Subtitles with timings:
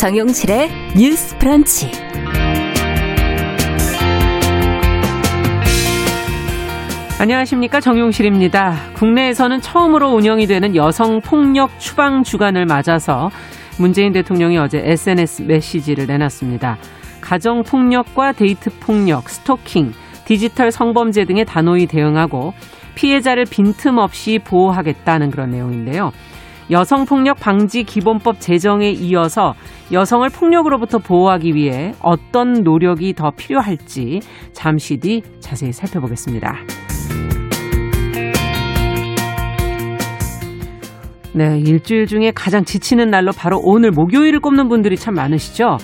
[0.00, 1.90] 정용실의 뉴스 브런치.
[7.18, 8.92] 안녕하십니까 정용실입니다.
[8.94, 13.30] 국내에서는 처음으로 운영이 되는 여성 폭력 추방 주간을 맞아서
[13.78, 16.78] 문재인 대통령이 어제 SNS 메시지를 내놨습니다.
[17.20, 19.92] 가정 폭력과 데이트 폭력, 스토킹,
[20.24, 22.54] 디지털 성범죄 등의 단호히 대응하고
[22.94, 26.12] 피해자를 빈틈없이 보호하겠다는 그런 내용인데요.
[26.70, 29.54] 여성폭력 방지 기본법 제정에 이어서
[29.90, 34.20] 여성을 폭력으로부터 보호하기 위해 어떤 노력이 더 필요할지
[34.52, 36.54] 잠시 뒤 자세히 살펴보겠습니다.
[41.32, 45.76] 네, 일주일 중에 가장 지치는 날로 바로 오늘 목요일을 꼽는 분들이 참 많으시죠?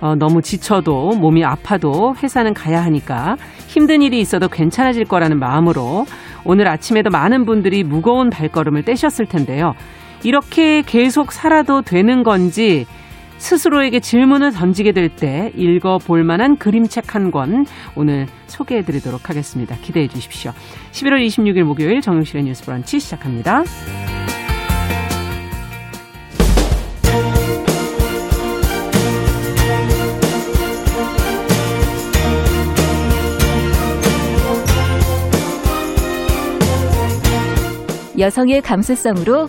[0.00, 3.36] 어, 너무 지쳐도 몸이 아파도 회사는 가야 하니까
[3.68, 6.04] 힘든 일이 있어도 괜찮아질 거라는 마음으로
[6.44, 9.72] 오늘 아침에도 많은 분들이 무거운 발걸음을 떼셨을 텐데요.
[10.22, 12.86] 이렇게 계속 살아도 되는 건지
[13.38, 19.76] 스스로에게 질문을 던지게 될 때 읽어볼 만한 그림책 한 권 오늘 소개해 드리도록 하겠습니다.
[19.82, 20.52] 기대해 주십시오.
[20.92, 23.64] 11월 26일 목요일 정용실의 뉴스 브런치 시작합니다.
[38.18, 39.48] 여성의 감수성으로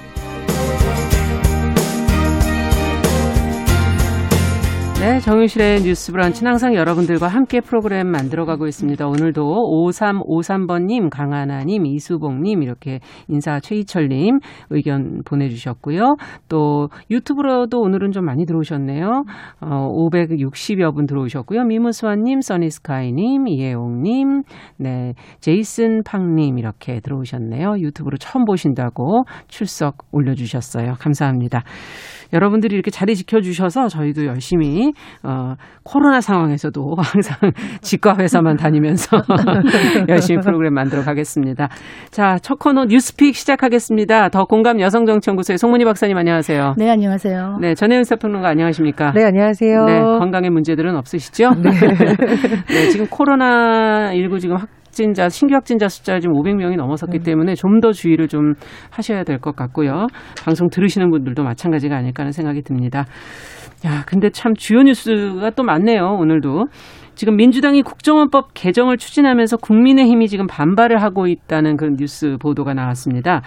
[5.01, 9.07] 네, 정유실의 뉴스 브런치는 항상 여러분들과 함께 프로그램 만들어가고 있습니다.
[9.07, 9.41] 오늘도
[9.89, 14.37] 5353번님, 강하나님, 이수봉님, 이렇게 인사 최희철님
[14.69, 16.17] 의견 보내주셨고요.
[16.49, 19.23] 또 유튜브로도 오늘은 좀 많이 들어오셨네요.
[19.61, 21.63] 어, 560여 분 들어오셨고요.
[21.63, 24.43] 미무스완님, 써니스카이님, 이혜용님,
[24.77, 27.79] 네, 제이슨 팡님 이렇게 들어오셨네요.
[27.79, 30.93] 유튜브로 처음 보신다고 출석 올려주셨어요.
[30.99, 31.63] 감사합니다.
[32.33, 34.93] 여러분들이 이렇게 자리 지켜주셔서 저희도 열심히
[35.23, 39.21] 어, 코로나 상황에서도 항상 치과 회사만 다니면서
[40.09, 41.69] 열심히 프로그램 만들어 가겠습니다.
[42.09, 44.29] 자, 첫 코너 뉴스픽 시작하겠습니다.
[44.29, 46.75] 더 공감 여성정치연구소의 송문희 박사님 안녕하세요.
[46.77, 47.57] 네, 안녕하세요.
[47.61, 49.11] 네, 전혜연 사평론가 안녕하십니까?
[49.13, 49.85] 네, 안녕하세요.
[49.85, 51.51] 네, 건강의 문제들은 없으시죠?
[51.55, 51.71] 네.
[52.67, 57.23] 네, 지금 코로나 19 지금 확 확진자, 신규 확진자 숫자가 지금 500명이 넘어섰기 음.
[57.23, 58.53] 때문에 좀 더 주의를 좀
[58.91, 60.05] 하셔야 될 것 같고요.
[60.43, 63.05] 방송 들으시는 분들도 마찬가지가 아닐까 하는 생각이 듭니다.
[63.85, 66.65] 야, 근데 참 주요 뉴스가 또 많네요, 오늘도.
[67.15, 73.41] 지금 민주당이 국정원법 개정을 추진하면서 국민의힘이 지금 반발을 하고 있다는 그런 뉴스 보도가 나왔습니다.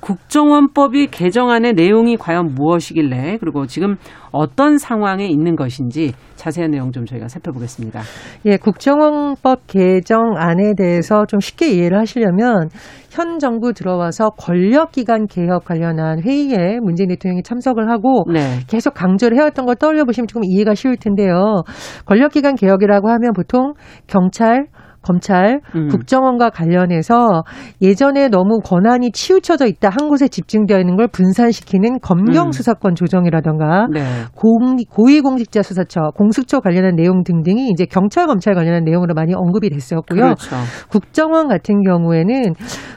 [0.00, 3.96] 국정원법이 개정안의 내용이 과연 무엇이길래 그리고 지금
[4.32, 8.00] 어떤 상황에 있는 것인지 자세한 내용 좀 저희가 살펴보겠습니다.
[8.46, 12.70] 예, 국정원법 개정안에 대해서 좀 쉽게 이해를 하시려면
[13.10, 18.60] 현 정부 들어와서 권력기관 개혁 관련한 회의에 문재인 대통령이 참석을 하고 네.
[18.68, 21.62] 계속 강조를 해왔던 걸 떠올려 보시면 조금 이해가 쉬울 텐데요.
[22.06, 23.74] 권력기관 개혁이라고 하면 보통
[24.06, 24.66] 경찰,
[25.02, 25.88] 검찰, 음.
[25.88, 27.42] 국정원과 관련해서
[27.80, 32.52] 예전에 너무 권한이 치우쳐져 있다 한 곳에 집중되어 있는 걸 분산시키는 검경 음.
[32.52, 34.00] 수사권 조정이라던가 네.
[34.34, 40.20] 공, 고위공직자 수사처, 공수처 관련한 내용 등등이 이제 경찰 검찰 관련한 내용으로 많이 언급이 됐었고요.
[40.20, 40.56] 그렇죠.
[40.90, 42.54] 국정원 같은 경우에는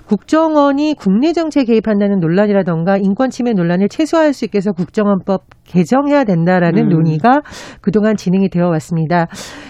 [0.07, 6.83] 국정원이 국내 정치에 개입한다는 논란이라던가 인권 침해 논란을 최소화할 수 있게 해서 국정원법 개정해야 된다라는
[6.83, 6.89] 음.
[6.89, 7.41] 논의가
[7.81, 9.27] 그동안 진행이 되어 왔습니다.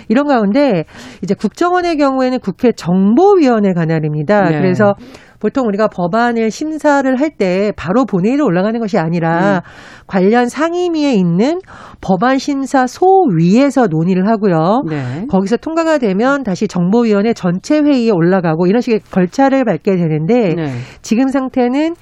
[0.09, 0.85] 이런 가운데
[1.21, 4.49] 이제 국정원의 경우 에는 국회 정보위원회 관할입니다.
[4.49, 4.57] 네.
[4.57, 4.93] 그래서
[5.39, 9.59] 보통 우리가 법안을 심사를 할 때 바로 본회의로 올라가는 것이 아니라 음.
[10.07, 11.59] 관련 상임위에 있는
[11.99, 14.83] 법안 심사 소위에서 논의를 하고요.
[14.87, 15.25] 네.
[15.29, 20.65] 거기서 통과가 되면 다시 정보위원회 전체 회의에 올라가고 이런 식의 절차를 밟게 되는데 네.
[21.01, 21.95] 지금 상태는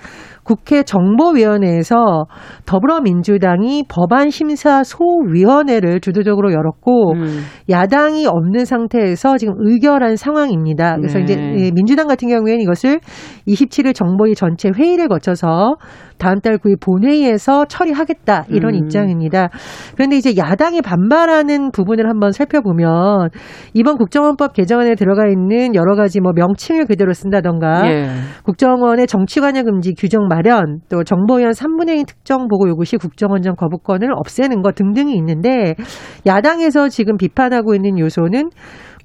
[0.52, 2.26] 국회 정보위원회에서
[2.66, 7.40] 더불어민주당이 법안 심사 소위원회를 주도적으로 열었고 음.
[7.70, 10.98] 야당이 없는 상태에서 지금 의결한 상황입니다.
[10.98, 11.24] 그래서 네.
[11.24, 13.00] 이제 민주당 같은 경우에는 이것을
[13.48, 15.76] 27일 정보위 전체 회의를 거쳐서
[16.18, 18.80] 다음 달 9일 본회의에서 처리하겠다 이런 음.
[18.80, 19.50] 입장입니다.
[19.96, 23.30] 그런데 이제 야당이 반발하는 부분을 한번 살펴보면
[23.74, 28.10] 이번 국정원법 개정안에 들어가 있는 여러 가지 뭐 명칭을 그대로 쓴다던가 예.
[28.44, 34.12] 국정원의 정치관여 금지 규정 마련 또 정보위원 3분의 1 특정 보고 요구 시 국정원장 거부권을
[34.14, 35.76] 없애는 것 등등이 있는데
[36.26, 38.50] 야당에서 지금 비판하고 있는 요소는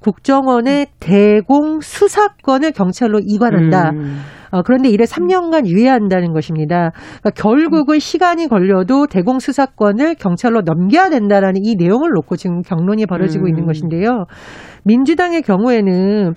[0.01, 3.91] 국정원의 대공 수사권을 경찰로 이관한다.
[3.91, 4.19] 음.
[4.51, 6.91] 어, 그런데 이를 3년간 유예한다는 것입니다.
[7.19, 13.45] 그러니까 결국은 시간이 걸려도 대공 수사권을 경찰로 넘겨야 된다라는 이 내용을 놓고 지금 경론이 벌어지고
[13.45, 13.49] 음.
[13.49, 14.25] 있는 것인데요.
[14.85, 16.33] 민주당의 경우에는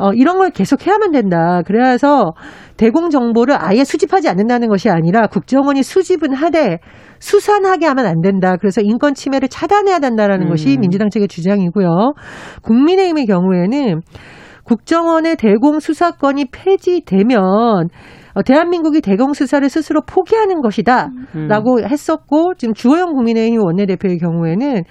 [0.00, 1.60] 어, 이런 걸 계속 해야만 된다.
[1.66, 2.32] 그래서
[2.78, 6.78] 대공 정보를 아예 수집하지 않는다는 것이 아니라 국정원이 수집은 하되
[7.18, 8.56] 수산하게 하면 안 된다.
[8.56, 10.50] 그래서 인권 침해를 차단해야 된다라는 음.
[10.50, 12.14] 것이 민주당 측의 주장이고요.
[12.62, 14.00] 국민의힘의 경우에는
[14.64, 17.88] 국정원의 대공 수사권이 폐지되면 어,
[18.44, 21.84] 대한민국이 대공 수사를 스스로 포기하는 것이다라고 음.
[21.84, 24.82] 했었고 지금 주호영 국민의힘 원내대표의 경우에는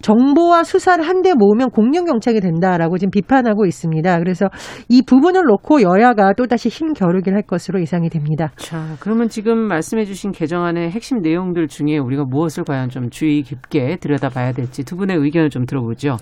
[0.00, 4.18] 정보와 수사를 한데 모으면 공룡 경찰이 된다라고 지금 비판하고 있습니다.
[4.18, 4.48] 그래서
[4.88, 8.52] 이 부분을 놓고 여야가 또다시 힘겨루기를 할 것으로 예상이 됩니다.
[8.56, 13.96] 자, 그러면 지금 말씀해 주신 개정안의 핵심 내용들 중에 우리가 무엇을 과연 좀 주의 깊게
[14.00, 16.16] 들여다봐야 될지 두 분의 의견을 좀 들어보죠.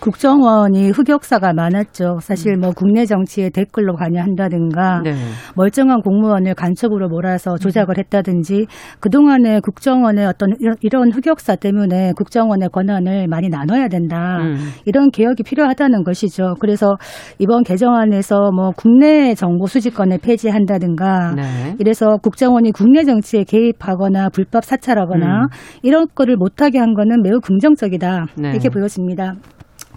[0.00, 2.18] 국정원이 흑역사가 많았죠.
[2.22, 5.14] 사실 뭐 국내 정치에 댓글로 관여한다든가 네.
[5.56, 8.66] 멀쩡한 공무원을 간첩으로 몰아서 조작을 했다든지
[9.00, 10.50] 그동안에 국정원의 어떤
[10.80, 14.38] 이런 흑역사 때문에 국정원의 권한을 많이 나눠야 된다.
[14.40, 14.56] 음.
[14.86, 16.54] 이런 개혁이 필요하다는 것이죠.
[16.60, 16.96] 그래서
[17.38, 21.76] 이번 개정안에서 뭐 국내 정보 수집권을 폐지한다든가 네.
[21.78, 25.48] 이래서 국정원이 국내 정치에 개입하거나 불법 사찰하거나 음.
[25.82, 28.26] 이런 거를 못하게 한 거는 매우 긍정적이다.
[28.38, 28.50] 네.
[28.50, 29.34] 이렇게 보여집니다.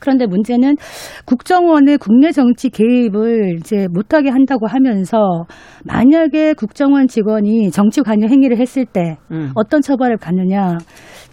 [0.03, 0.75] 그런데 문제는
[1.25, 5.45] 국정원의 국내 정치 개입을 이제 못하게 한다고 하면서
[5.85, 9.51] 만약에 국정원 직원이 정치 관여 행위를 했을 때 음.
[9.55, 10.77] 어떤 처벌을 받느냐.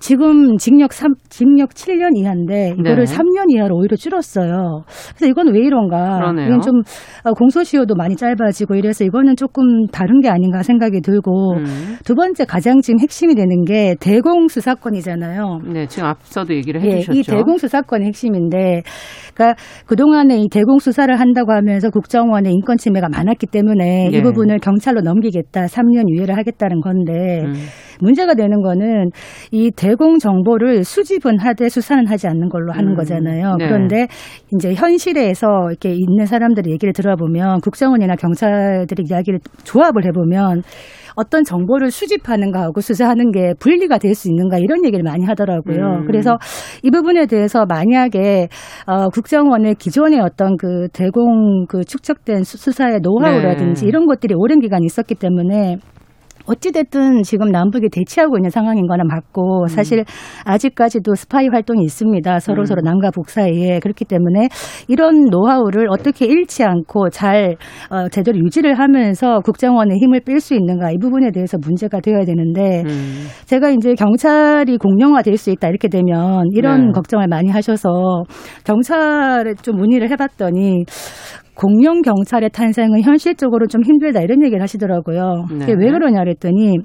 [0.01, 3.15] 지금 징역 3, 징역 7년 이하인데 이거를 네.
[3.15, 4.83] 3년 이하로 오히려 줄었어요.
[5.15, 6.17] 그래서 이건 왜 이런가?
[6.19, 6.47] 그러네요.
[6.47, 6.81] 이건 좀
[7.25, 11.97] 어, 공소시효도 많이 짧아지고 이래서 이거는 조금 다른 게 아닌가 생각이 들고 음.
[12.05, 15.61] 두 번째 가장 지금 핵심이 되는 게 대공 수사권이잖아요.
[15.71, 17.15] 네, 지금 앞서도 얘기를 해주셨죠.
[17.15, 18.83] 예, 이 대공 수사권이 핵심인데,
[19.35, 24.17] 그러니까 그 동안에 이 대공 수 사를 한다고 하면서 국정원의 인권 침해가 많았기 때문에 예.
[24.17, 27.53] 이 부분을 경찰로 넘기겠다, 3년 유예를 하겠다는 건데 음.
[28.01, 29.11] 문제가 되는 거는
[29.53, 32.95] 이 대, 대공 정보를 수집은 하되 수사는 하지 않는 걸로 하는 음.
[32.95, 33.57] 거잖아요.
[33.59, 33.67] 네.
[33.67, 34.07] 그런데
[34.55, 40.63] 이제 현실에서 이렇게 있는 사람들의 얘기를 들어보면 국정원이나 경찰들의 이야기를 조합을 해보면
[41.17, 46.01] 어떤 정보를 수집하는 거하고 수사하는 게 분리가 될 수 있는가 이런 얘기를 많이 하더라고요.
[46.01, 46.07] 음.
[46.07, 46.37] 그래서
[46.83, 48.49] 이 부분에 대해서 만약에
[48.87, 53.89] 어, 국정원의 기존의 어떤 그 대공 그 축적된 수사의 노하우라든지 네.
[53.89, 55.79] 이런 것들이 오랜 기간 있었기 때문에
[56.51, 59.67] 어찌됐든 지금 남북이 대치하고 있는 상황인 거는 맞고 음.
[59.69, 60.05] 사실
[60.45, 62.39] 아직까지도 스파이 활동이 있습니다.
[62.41, 62.85] 서로 서로 음.
[62.85, 64.49] 남과 북 사이에 그렇기 때문에
[64.89, 67.57] 이런 노하우를 어떻게 잃지 않고 잘
[67.91, 72.83] 어, 제대로 유지를 하면서 국정원의 힘을 뺄 수 있는가 이 부분에 대해서 문제가 되어야 되는데
[72.87, 73.27] 음.
[73.47, 76.93] 제가 이제 경찰이 공룡화 될 수 있다 이렇게 되면 이런 네.
[76.93, 78.25] 걱정을 많이 하셔서
[78.65, 80.85] 경찰에 좀 문의를 해봤더니
[81.61, 85.45] 공룡 경찰의 탄생은 현실적으로 좀 힘들다 이런 얘기를 하시더라고요.
[85.59, 85.67] 네.
[85.79, 86.79] 왜 그러냐 그랬더니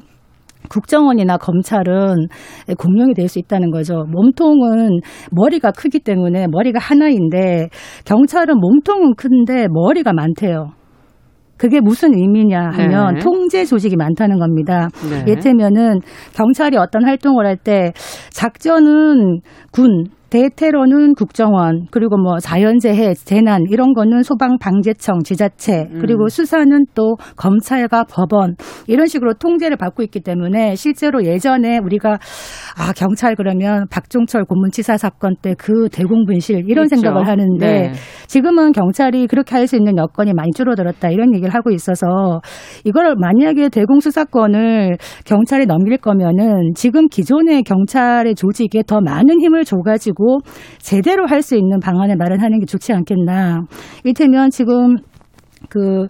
[0.67, 2.27] 국정원이나 검찰은
[2.77, 4.03] 공룡이 될 수 있다는 거죠.
[4.11, 4.99] 몸통은
[5.31, 7.69] 머리가 크기 때문에 머리가 하나인데
[8.03, 10.71] 경찰은 몸통은 큰데 머리가 많대요.
[11.57, 13.19] 그게 무슨 의미냐 하면 네.
[13.21, 14.89] 통제 조직이 많다는 겁니다.
[15.09, 15.31] 네.
[15.31, 15.99] 예태면은
[16.35, 17.93] 경찰이 어떤 활동을 할 때
[18.31, 19.39] 작전은
[19.71, 26.27] 군, 대테러는 국정원 그리고 뭐 자연재해 재난 이런 거는 소방방재청 지자체 그리고 음.
[26.29, 28.55] 수사는 또 검찰과 법원
[28.87, 32.19] 이런 식으로 통제를 받고 있기 때문에 실제로 예전에 우리가
[32.77, 36.95] 아 경찰 그러면 박종철 고문치사 사건 때 그 대공분실 이런 있죠.
[36.97, 37.91] 생각을 하는데 네.
[38.27, 42.39] 지금은 경찰이 그렇게 할 수 있는 여건이 많이 줄어들었다 이런 얘기를 하고 있어서
[42.83, 50.39] 이걸 만약에 대공수사권을 경찰에 넘길 거면은 지금 기존의 경찰의 조직에 더 많은 힘을 줘가지고 가지고
[50.79, 53.65] 제대로 할 수 있는 방안을 마련하는 게 좋지 않겠나.
[54.03, 54.95] 이를테면 지금
[55.69, 56.07] 그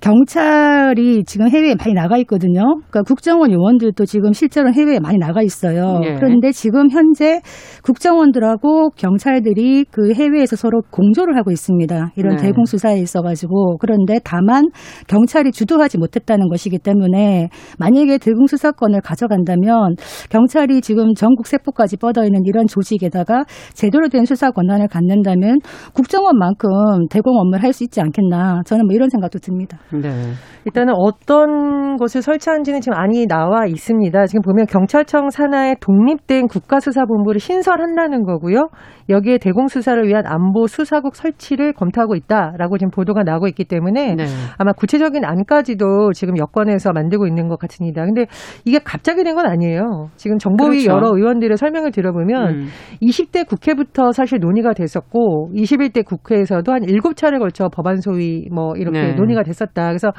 [0.00, 2.62] 경찰이 지금 해외에 많이 나가 있거든요.
[2.90, 6.00] 그러니까 국정원 요원들도 지금 실제로 해외에 많이 나가 있어요.
[6.04, 6.14] 예.
[6.14, 7.40] 그런데 지금 현재
[7.82, 12.12] 국정원들하고 경찰들이 그 해외에서 서로 공조를 하고 있습니다.
[12.16, 12.42] 이런 네.
[12.42, 14.66] 대공 수사에 있어 가지고 그런데 다만
[15.08, 19.96] 경찰이 주도하지 못했다는 것이기 때문에 만약에 대공 수사권을 가져간다면
[20.28, 25.58] 경찰이 지금 전국 세포까지 뻗어 있는 이런 조직에다가 제대로 된 수사 권한을 갖는다면
[25.94, 29.78] 국정원만큼 대공 업무를 할 수 있지 않겠나 저는 뭐 이런 생각도 듭니다.
[29.92, 30.10] 네.
[30.66, 34.26] 일단은 어떤 곳을 설치한지는 지금 안이 나와 있습니다.
[34.26, 38.68] 지금 보면 경찰청 산하에 독립된 국가수사본부를 신설한다는 거고요.
[39.08, 44.26] 여기에 대공수사를 위한 안보 수사국 설치를 검토하고 있다라고 지금 보도가 나오고 있기 때문에 네.
[44.58, 48.04] 아마 구체적인 안까지도 지금 여권에서 만들고 있는 것 같습니다.
[48.04, 48.26] 근데
[48.64, 50.08] 이게 갑자기 된 건 아니에요.
[50.16, 50.90] 지금 정보위 그렇죠.
[50.90, 52.66] 여러 의원들의 설명을 들어보면 음.
[53.00, 59.12] 20대 국회부터 사실 논의가 됐었고 21대 국회에서도 한 7차례 걸쳐 법안 소위 뭐 이렇게 네.
[59.14, 59.79] 논의가 됐었다.
[59.88, 60.12] 그래서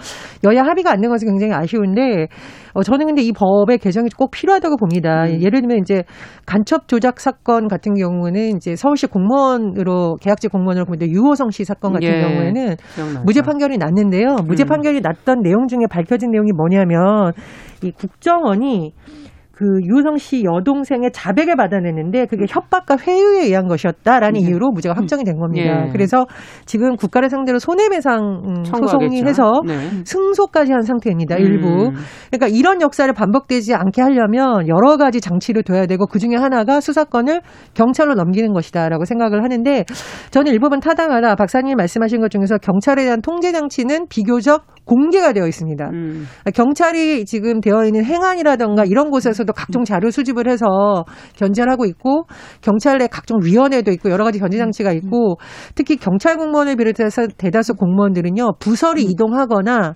[0.46, 2.28] 여야 합의가 안 된 것은 굉장히 아쉬운데
[2.74, 5.24] 어, 저는 근데 이 법의 개정이 꼭 필요하다고 봅니다.
[5.26, 5.42] 음.
[5.42, 6.04] 예를 들면 이제
[6.46, 12.08] 간첩 조작 사건 같은 경우는 이제 서울시 공무원으로 계약직 공무원으로 보는데 유호성 씨 사건 같은
[12.08, 12.22] 예.
[12.22, 13.24] 경우에는 기억나죠.
[13.26, 14.36] 무죄 판결이 났는데요.
[14.46, 14.68] 무죄 음.
[14.68, 17.34] 판결이 났던 내용 중에 밝혀진 내용이 뭐냐면
[17.84, 18.94] 이 국정원이
[19.62, 24.40] 그 유성 씨 여동생의 자백을 받아냈는데 그게 협박과 회유에 의한 것이었다라는 네.
[24.40, 25.84] 이유로 무죄가 확정이 된 겁니다.
[25.84, 25.90] 네.
[25.92, 26.26] 그래서
[26.66, 30.02] 지금 국가를 상대로 손해배상 음, 소송이 해서 네.
[30.04, 31.36] 승소까지 한 상태입니다.
[31.36, 31.42] 음.
[31.42, 31.92] 일부.
[32.32, 37.42] 그러니까 이런 역사를 반복되지 않게 하려면 여러 가지 장치를 둬야 되고 그 중에 하나가 수사권을
[37.76, 39.86] 경찰로 넘기는 것이다라고 생각을 하는데
[40.32, 41.36] 저는 일부분 타당하다.
[41.36, 45.90] 박사님 말씀하신 것 중에서 경찰에 대한 통제 장치는 비교적 공개가 되어 있습니다.
[45.90, 46.26] 음.
[46.54, 50.66] 경찰이 지금 되어 있는 행안이라던가 이런 곳에서도 각종 자료 수집을 해서
[51.36, 52.26] 견제하고 있고
[52.62, 55.38] 경찰 내 각종 위원회도 있고 여러 가지 견제 장치가 있고
[55.76, 59.10] 특히 경찰 공무원을 비롯해서 대다수 공무원들은요 부서를 음.
[59.10, 59.94] 이동하거나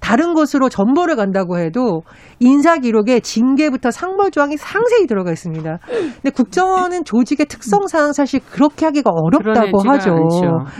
[0.00, 2.02] 다른 곳으로 전보를 간다고 해도
[2.40, 5.78] 인사 기록에 징계부터 상벌 조항이 상세히 들어가 있습니다.
[5.86, 10.14] 근데 국정원은 조직의 특성상 사실 그렇게 하기가 어렵다고 하죠.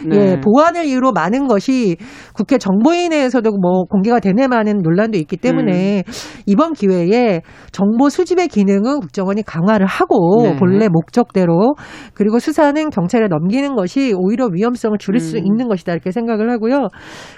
[0.08, 0.16] 네.
[0.16, 1.96] 예, 보안을 이유로 많은 것이
[2.32, 6.12] 국회 정보위원회에서도 뭐 공개가 되네 마는 논란도 있기 때문에 음.
[6.46, 10.56] 이번 기회에 정보 수집의 기능은 국정원이 강화를 하고 네.
[10.56, 11.74] 본래 목적대로
[12.14, 15.44] 그리고 수사는 경찰에 넘기는 것이 오히려 위험성을 줄일 수 음.
[15.44, 16.88] 있는 것이다 이렇게 생각을 하고요.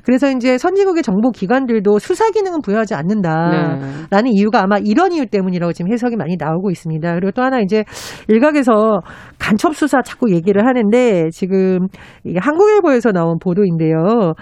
[0.05, 4.31] 그래서 이제 선진국의 정보 기관들 기관들도 수사 기능은 부여하지 않는다라는 네.
[4.31, 7.15] 이유가 아마 이런 이유 때문이라고 지금 해석이 많이 나오고 있습니다.
[7.15, 7.85] 그리고 또 하나 이제
[8.29, 9.01] 일각에서
[9.39, 11.89] 간첩 수사 자꾸 얘기를 하는데 지금
[12.25, 14.35] 이게 한국일보에서 나온 보도인데요.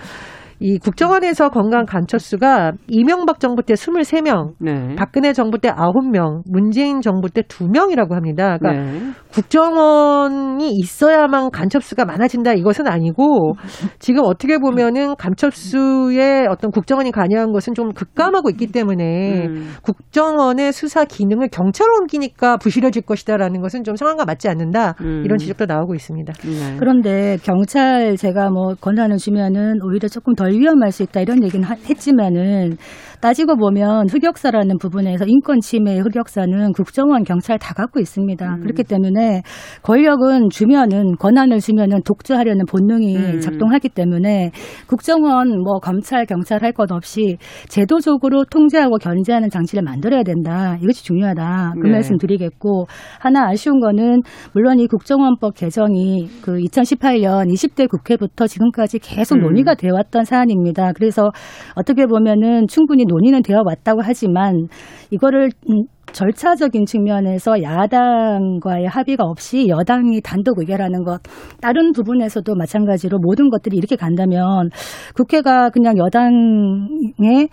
[0.62, 4.94] 이 국정원에서 건강 간첩수가 이명박 정부 때 23명, 네.
[4.94, 8.58] 박근혜 정부 때 9명, 문재인 정부 때 2명이라고 합니다.
[8.58, 9.00] 그러니까 네.
[9.32, 13.54] 국정원이 있어야만 간첩수가 많아진다 이것은 아니고
[14.00, 19.70] 지금 어떻게 보면은 간첩수의 어떤 국정원이 관여한 것은 좀 급감하고 있기 때문에 음.
[19.80, 25.22] 국정원의 수사 기능을 경찰로 옮기니까 부실해질 것이다라는 것은 좀 상황과 맞지 않는다 음.
[25.24, 26.34] 이런 지적도 나오고 있습니다.
[26.34, 26.76] 네.
[26.78, 32.76] 그런데 경찰 제가 뭐 권한을 주면은 오히려 조금 덜 위험할 수 있다 이런 얘기는 했지만은
[33.20, 38.54] 따지고 보면 흑역사라는 부분에서 인권 침해의 흑역사는 국정원, 경찰 다 갖고 있습니다.
[38.54, 38.60] 음.
[38.60, 39.42] 그렇기 때문에
[39.82, 43.40] 권력은 주면은 권한을 주면은 독주하려는 본능이 음.
[43.40, 44.50] 작동하기 때문에
[44.86, 47.36] 국정원, 뭐 검찰, 경찰 할 것 없이
[47.68, 50.78] 제도적으로 통제하고 견제하는 장치를 만들어야 된다.
[50.80, 51.74] 이것이 중요하다.
[51.82, 51.92] 그 네.
[51.92, 52.86] 말씀 드리겠고
[53.18, 54.20] 하나 아쉬운 거는
[54.52, 59.42] 물론 이 국정원법 개정이 그 2018년 20대 국회부터 지금까지 계속 음.
[59.42, 60.92] 논의가 되어 왔던 사안입니다.
[60.92, 61.30] 그래서
[61.74, 64.68] 어떻게 보면은 충분히 논의는 되어 왔다고 하지만
[65.10, 71.20] 이거를 음, 절차적인 측면에서 야당과의 합의가 없이 여당이 단독 의결하는 것
[71.60, 74.70] 다른 부분에서도 마찬가지로 모든 것들이 이렇게 간다면
[75.14, 77.48] 국회가 그냥 여당의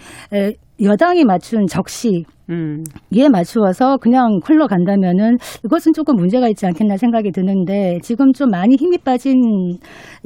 [0.82, 2.84] 여당이 맞춘 적시 음.
[3.12, 8.98] 이에 맞추어서 그냥 흘러간다면은 이것은 조금 문제가 있지 않겠나 생각이 드는데 지금 좀 많이 힘이
[8.98, 9.36] 빠진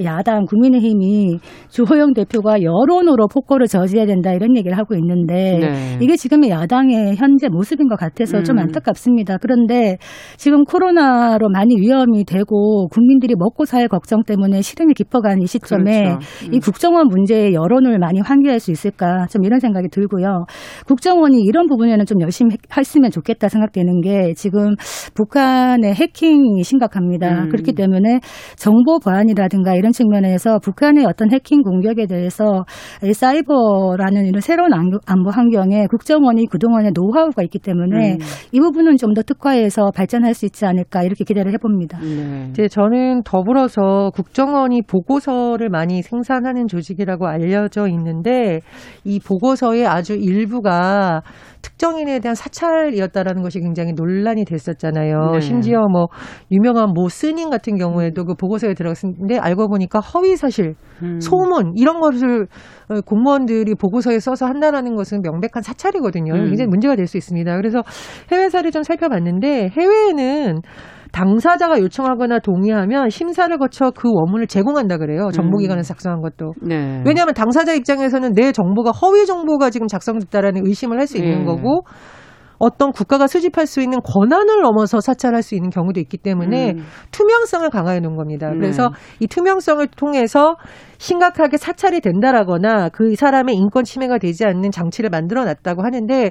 [0.03, 5.97] 야당 국민의힘이 주호영 대표가 여론으로 폭거를 저지해야 된다 이런 얘기를 하고 있는데 네.
[6.00, 8.44] 이게 지금의 야당의 현재 모습인 것 같아 서 음.
[8.44, 9.38] 좀 안타깝습니다.
[9.38, 9.98] 그런데
[10.38, 16.20] 지금 코로나로 많이 위험이 되고 국민들이 먹고 살 걱정 때문에 시름이 깊어가는 이 시점에 그렇죠.
[16.48, 16.54] 음.
[16.54, 20.46] 이 국정원 문제에 여론을 많이 환기할 수 있을까 좀 이런 생각이 들고요.
[20.88, 24.75] 국정원이 이런 부분에는 좀 열심히 했으면 좋겠다 생각되는 게 지금
[25.16, 27.44] 북한의 해킹이 심각합니다.
[27.44, 27.50] 음.
[27.50, 28.20] 그렇기 때문에
[28.56, 32.66] 정보 보안이라든가 이런 측면에서 북한의 어떤 해킹 공격에 대해서
[33.13, 38.25] 사이버라는 이런 새로운 안보 환경에 국정원이 그동안의 노하우가 있기 때문에 음.
[38.51, 42.00] 이 부분은 좀 더 특화해서 발전할 수 있지 않을까 이렇게 기대를 해봅니다.
[42.00, 42.48] 네.
[42.51, 48.62] 이제 저는 더불어서 국정원이 보고서를 많이 생산하는 조직이라고 알려져 있는데
[49.03, 51.24] 이 보고서의 아주 일부가
[51.62, 55.34] 특정인에 대한 사찰이었다라는 것이 굉장히 논란이 됐었잖아요.
[55.34, 55.39] 네.
[55.39, 56.08] 심지어 뭐
[56.51, 61.20] 유명한 모 스님 같은 경우에도 그 보고서에 들어갔는데 알고 보니까 허위 사실, 음.
[61.20, 62.48] 소문 이런 것을
[62.89, 66.34] 어, 공무원들이 보고서에 써서 한다라는 것은 명백한 사찰이거든요.
[66.34, 66.46] 음.
[66.48, 67.58] 굉장히 문제가 될 수 있습니다.
[67.58, 67.84] 그래서
[68.32, 70.62] 해외 사를 좀 살펴봤는데 해외에는
[71.12, 75.30] 당사자가 요청하거나 동의하면 심사를 거쳐 그 원문을 제공한다 그래요.
[75.32, 75.94] 정보기관에서 음.
[75.94, 76.53] 작성한 것도.
[76.62, 77.03] 네.
[77.06, 81.46] 왜냐하면 당사자 입장에서는 내 정보가 허위 정보가 지금 작성됐다라는 의심을 할 수 있는 네.
[81.46, 81.84] 거고
[82.58, 86.86] 어떤 국가가 수집할 수 있는 권한을 넘어서 사찰할 수 있는 경우도 있기 때문에 음.
[87.12, 88.51] 투명성을 강화해 놓은 겁니다.
[88.51, 88.96] 그래서 네.
[89.22, 90.56] 이 투명성을 통해서
[91.01, 96.29] 심각하게 사찰이 된다라거나 그 사람의 인권 침해가 되지 않는 장치를 만들어 놨다고 하는데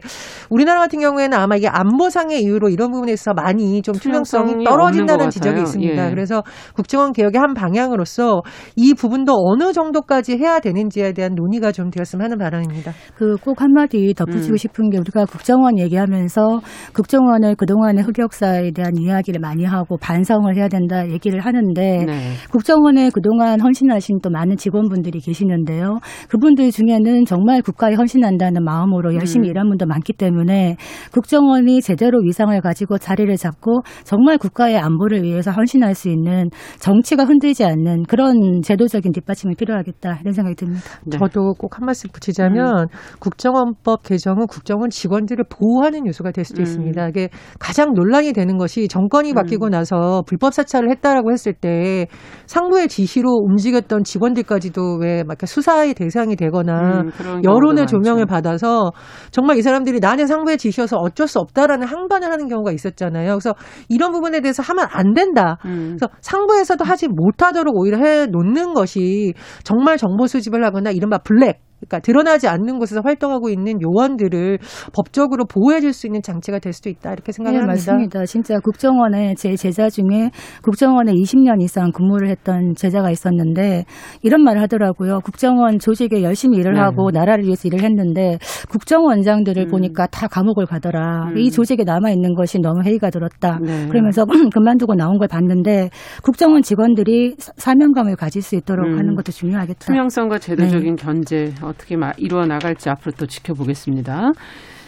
[0.48, 5.62] 우리나라 같은 경우에는 아마 이게 안보상의 이유로 이런 부분에 서 많이 좀 투명성이 떨어진다는 지적이
[5.62, 6.06] 있습니다.
[6.06, 6.10] 예.
[6.10, 6.42] 그래서
[6.74, 8.42] 국정원 개혁의 한 방향으로서
[8.76, 12.92] 이 부분도 어느 정도까지 해야 되는지에 대한 논의가 좀 되었으면 하는 바람입니다.
[13.16, 14.56] 그 꼭 한마디 덧붙이고 음.
[14.56, 16.60] 싶은 게 우리가 국정원 얘기하면서
[16.94, 22.32] 국정원을 그동안의 흑역사에 대한 이야기를 많이 하고 반성을 해야 된다 얘기를 하는데 네.
[22.52, 25.98] 국정원에 그동안 헌신하신 또 많은 직원분들이 계시는데요.
[26.28, 29.50] 그분들 중에는 정말 국가에 헌신한다는 마음으로 열심히 음.
[29.50, 30.76] 일한 분도 많기 때문에
[31.12, 37.64] 국정원이 제대로 위상을 가지고 자리를 잡고 정말 국가의 안보를 위해서 헌신할 수 있는 정치가 흔들지
[37.64, 40.82] 않는 그런 제도적인 뒷받침이 필요하겠다 이런 생각이 듭니다.
[41.04, 41.18] 네.
[41.18, 42.86] 저도 꼭 한 말씀 붙이자면 음.
[43.20, 46.64] 국정원법 개정은 국정원 직원들을 보호하는 요소가 될 수도 음.
[46.64, 47.08] 있습니다.
[47.08, 49.70] 이게 가장 논란이 되는 것이 정권이 바뀌고 음.
[49.70, 52.06] 나서 불법 사찰을 했다라고 했을 때
[52.46, 58.26] 상부의 지시로 움직였던 직원들 까지도 왜 막 수사의 대상이 되거나 음, 여론의 조명을.
[58.26, 58.90] 받아서
[59.30, 63.30] 정말 이 사람들이 나는 상부에 지시어서 어쩔 수 없다라는 항반을 하는 경우가 있었잖아요.
[63.38, 63.54] 그래서
[63.88, 65.56] 이런 부분에 대해서 하면 안 된다.
[65.66, 65.96] 음.
[65.98, 71.98] 그래서 상부에서도 하지 못하도록 오히려 해 놓는 것이 정말 정보 수집을 하거나 이른바 블랙 그러니까
[72.00, 74.58] 드러나지 않는 곳에서 활동하고 있는 요원들을
[74.94, 77.92] 법적으로 보호해 줄 수 있는 장치가 될 수도 있다 이렇게 생각을 네, 합니다.
[77.92, 78.24] 맞습니다.
[78.26, 80.30] 진짜 국정원에 제 제자 중에
[80.62, 83.84] 국정원에 20년 이상 근무를 했던 제자가 있었는데
[84.22, 85.20] 이런 말을 하더라고요.
[85.20, 86.80] 국정원 조직에 열심히 일을 네.
[86.80, 88.38] 하고 나라를 위해서 일을 했는데
[88.70, 89.68] 국정원장들을 음.
[89.68, 91.30] 보니까 다 감옥을 가더라.
[91.30, 91.38] 음.
[91.38, 93.58] 이 조직에 남아 있는 것이 너무 회의가 들었다.
[93.62, 93.88] 네.
[93.88, 95.90] 그러면서 그만두고 나온 걸 봤는데
[96.22, 98.98] 국정원 직원들이 사명감을 가질 수 있도록 음.
[98.98, 99.86] 하는 것도 중요하겠다.
[99.86, 101.02] 투명성과 제도적인 네.
[101.04, 104.32] 견제 어떻게 이루어 나갈지 앞으로 또 지켜보겠습니다.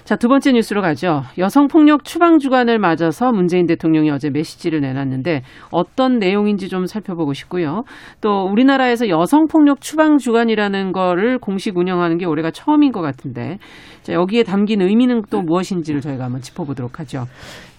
[0.05, 1.23] 자, 두 번째 뉴스로 가죠.
[1.39, 7.85] 여성폭력 추방 주간을 맞아서 문재인 대통령이 어제 메시지를 내놨는데 어떤 내용인지 좀 살펴보고 싶고요.
[8.21, 13.59] 또 우리나라에서 여성폭력 추방 주간이라는 거를 공식 운영하는 게 올해가 처음인 것 같은데
[14.03, 17.27] 자, 여기에 담긴 의미는 또 무엇인지를 저희가 한번 짚어보도록 하죠.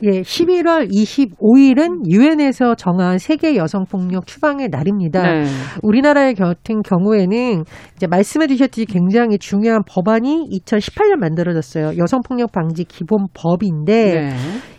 [0.06, 5.22] 예, 11월 25일은 유엔에서 정한 세계 여성 폭력 추방의 날입니다.
[5.22, 5.46] 네.
[5.82, 7.64] 우리나라의 같은 경우에는
[7.96, 11.98] 이제 말씀해 주셨듯이 굉장히 중요한 법안이 2018년 만들어졌어요.
[11.98, 14.30] 여성 폭력 방지 기본 법인데 네.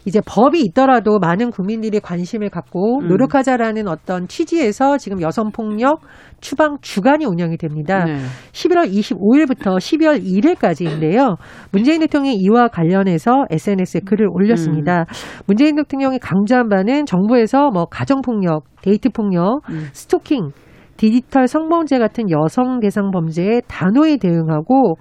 [0.04, 3.08] 이제 법이 있더라도 많은 국민들이 관심을 갖고 음.
[3.08, 6.00] 노력하자라는 어떤 취지에서 지금 여성 폭력
[6.44, 8.04] 추방 주간이 운영이 됩니다.
[8.04, 8.18] 네.
[8.52, 11.38] 11월 25일부터 12월 1일까지인데요.
[11.72, 15.00] 문재인 대통령이 이와 관련해서 SNS에 글을 올렸습니다.
[15.00, 15.04] 음.
[15.46, 19.88] 문재인 대통령이 강조한 바는 정부에서 뭐 가정폭력, 데이트폭력, 음.
[19.94, 20.50] 스토킹,
[20.98, 24.96] 디지털 성범죄 같은 여성 대상 범죄에 단호히 대응하고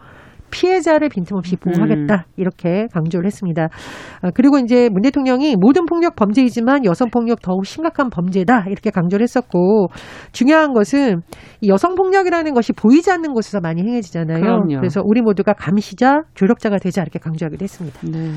[0.53, 2.31] 피해자를 빈틈없이 보호하겠다 음.
[2.37, 3.69] 이렇게 강조를 했습니다.
[4.21, 9.23] 아, 그리고 이제 문 대통령이 모든 폭력 범죄이지만 여성 폭력 더욱 심각한 범죄다 이렇게 강조를
[9.23, 9.87] 했었고
[10.31, 11.21] 중요한 것은
[11.67, 14.41] 여성 폭력이라는 것이 보이지 않는 곳에서 많이 행해지잖아요.
[14.41, 14.77] 그럼요.
[14.77, 17.99] 그래서 우리 모두가 감시자, 조력자가 되자 이렇게 강조하기도 했습니다.
[18.03, 18.31] 네.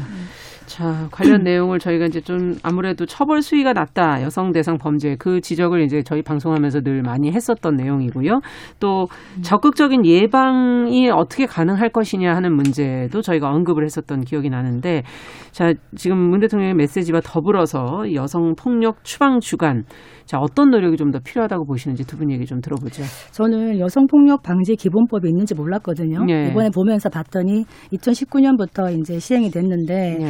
[0.67, 4.23] 자, 관련 내용을 저희가 이제 좀 아무래도 처벌 수위가 낮다.
[4.23, 8.41] 여성 대상 범죄 그 지적을 이제 저희 방송하면서 늘 많이 했었던 내용이고요.
[8.81, 9.07] 또
[9.43, 15.05] 적극적인 예방이 어떻게 가능할 것이냐 하는 문제도 저희가 언급을 했었던 기억이 나는데
[15.53, 19.85] 자, 지금 문 대통령의 메시지와 더불어서 여성 폭력 추방 주간
[20.27, 23.03] 자, 어떤 노력이 좀 더 필요하다고 보시는지 두 분 얘기 좀 들어보죠.
[23.31, 26.25] 저는 여성폭력 방지 기본법이 있는지 몰랐거든요.
[26.25, 26.49] 네.
[26.51, 30.27] 이번에 보면서 봤더니 2019년부터 이제 시행이 됐는데 네.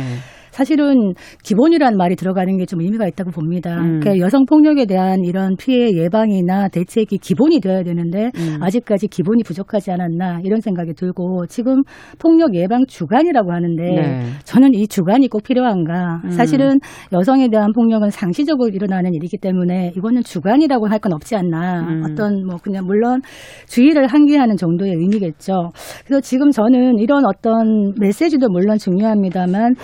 [0.56, 3.78] 사실은 기본이라는 말이 들어가는 게 좀 의미가 있다고 봅니다.
[3.78, 4.00] 음.
[4.00, 8.58] 그러니까 여성 폭력에 대한 이런 피해 예방이나 대책이 기본이 되어야 되는데 음.
[8.60, 11.82] 아직까지 기본이 부족하지 않았나 이런 생각이 들고 지금
[12.18, 14.20] 폭력 예방 주간이라고 하는데 네.
[14.44, 16.22] 저는 이 주간이 꼭 필요한가?
[16.24, 16.30] 음.
[16.30, 16.80] 사실은
[17.12, 21.82] 여성에 대한 폭력은 상시적으로 일어나는 일이기 때문에 이거는 주간이라고 할 건 없지 않나.
[21.82, 22.02] 음.
[22.04, 23.20] 어떤 뭐 그냥 물론
[23.68, 25.70] 주의를 환기하는 정도의 의미겠죠.
[26.06, 29.74] 그래서 지금 저는 이런 어떤 메시지도 물론 중요합니다만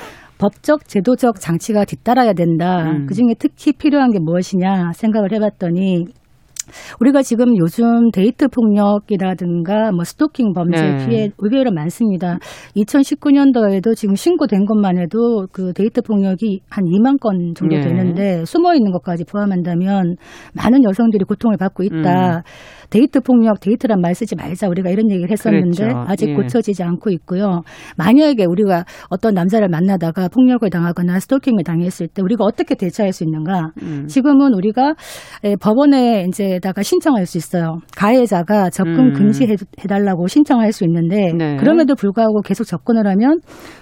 [0.43, 2.91] 법적 제도적 장치가 뒤따라야 된다.
[2.91, 3.07] 음.
[3.07, 6.07] 그 중에 특히 필요한 게 무엇이냐 생각을 해봤더니
[7.01, 11.07] 우리가 지금 요즘 데이트 폭력이라든가 뭐 스토킹 범죄 네.
[11.07, 12.39] 피해 의외로 많습니다.
[12.77, 17.83] 2019년도에도 지금 신고된 것만 해도 그 데이트 폭력이 한 2만 건 정도 네.
[17.83, 20.17] 되는데 숨어 있는 것까지 포함한다면
[20.55, 22.39] 많은 여성들이 고통을 받고 있다.
[22.39, 22.43] 음.
[22.93, 26.05] 데이트 폭력, 데이트란 말 쓰지 말자 우리가 이런 얘기를 했었는데 그랬죠.
[26.07, 26.35] 아직 예.
[26.35, 27.63] 고쳐지지 않고 있고요.
[27.97, 33.71] 만약에 우리가 어떤 남자를 만나다가 폭력을 당하거나 스토킹을 당했을 때 우리가 어떻게 대처할 수 있는가?
[33.83, 34.07] 음.
[34.09, 34.95] 지금은 우리가
[35.61, 37.79] 법원에 이제다가 신청할 수 있어요.
[37.97, 39.13] 가해자가 접근 음.
[39.13, 39.57] 금지해
[39.89, 41.57] 달라고 신청할 수 있는데 네.
[41.57, 43.39] 그럼에도 불구하고 계속 접근을 하면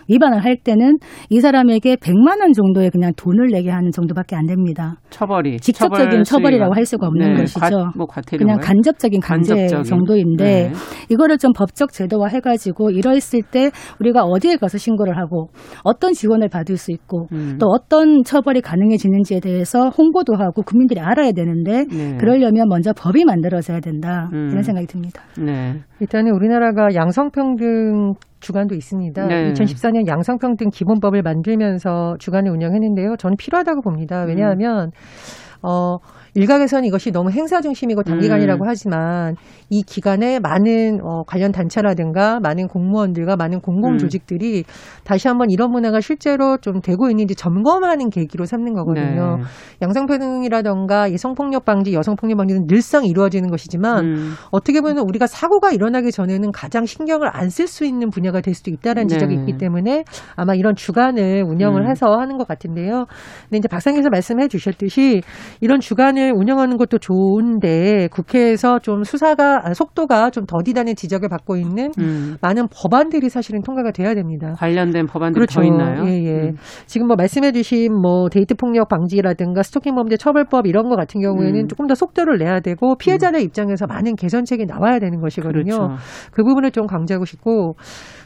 [0.09, 0.99] 위반을 할 때는
[1.31, 4.96] 이 사람에게 100만 원 정도의 그냥 돈을 내게 하는 정도밖에 안 됩니다.
[5.11, 7.40] 처벌이 직접적인 처벌 처벌이라고 할 수가 없는 네.
[7.40, 7.61] 것이죠.
[7.61, 9.84] 과, 뭐 그냥 간접 적인 강제 간접적인.
[9.84, 10.72] 정도인데 네.
[11.08, 15.48] 이거를 좀 법적 제도화 해가지고 이러했을 때 우리가 어디에 가서 신고를 하고
[15.82, 17.56] 어떤 지원을 받을 수 있고 음.
[17.58, 22.16] 또 어떤 처벌이 가능해지는지에 대해서 홍보도 하고 국민들이 알아야 되는데 네.
[22.18, 24.50] 그러려면 먼저 법이 만들어져야 된다 음.
[24.50, 25.22] 이런 생각이 듭니다.
[25.38, 25.80] 네.
[26.00, 29.26] 일단은 우리나라가 양성평등 주간도 있습니다.
[29.26, 29.52] 네.
[29.52, 33.16] 2014년 양성평등 기본법을 만들면서 주간을 운영했는데요.
[33.18, 34.24] 저는 필요하다고 봅니다.
[34.26, 35.60] 왜냐하면 음.
[35.62, 35.98] 어
[36.35, 38.69] 일각에서는 이것이 너무 행사 중심이고 단기간이라고 음.
[38.69, 39.37] 하지만
[39.69, 43.99] 이 기간에 많은 어, 관련 단체라든가 많은 공무원들과 많은 공공 음.
[43.99, 44.62] 조직들이 음.
[45.05, 49.37] 다시 한번 이런 문화가 실제로 좀 되고 있는지 점검하는 계기로 삼는 거거든요.
[49.38, 49.45] 네.
[49.83, 54.33] 양성평등이라든가 여성폭력 방지, 여성폭력 방지는 늘상 이루어지는 것이지만 음.
[54.51, 58.71] 어떻게 보면 우리가 사고가 일어나기 전에는 가장 신경을 안 쓸 수 있는 분야가 될 수도
[58.71, 59.14] 있다는 네.
[59.14, 60.05] 지적이 있기 때문에
[60.37, 61.90] 아마 이런 주간을 운영을 음.
[61.90, 63.07] 해서 하는 것 같은데요.
[63.45, 65.23] 근데 이제 박상께서 말씀해 주셨듯이
[65.61, 71.56] 이런 주간을 국회의원을 운영하는 것도 좋은데 국회에서 좀 수사가 아, 속도가 좀 더디다는 지적을 받고
[71.56, 72.37] 있는 음.
[72.40, 74.54] 많은 법안들이 사실은 통과가 돼야 됩니다.
[74.59, 75.61] 관련된 법안들이 그렇죠.
[75.61, 76.06] 더 있나요?
[76.06, 76.48] 예, 예.
[76.50, 76.56] 음.
[76.87, 81.68] 지금 뭐 말씀해주신 뭐 데이트 폭력 방지라든가 스토킹 범죄 처벌법 이런 것 같은 경우에는 음.
[81.68, 83.44] 조금 더 속도를 내야 되고 피해자들 음.
[83.44, 85.76] 입장에서 많은 개선책이 나와야 되는 것이거든요.
[85.76, 85.96] 그렇죠.
[86.33, 87.74] 그 부분을 좀 강조하고 싶고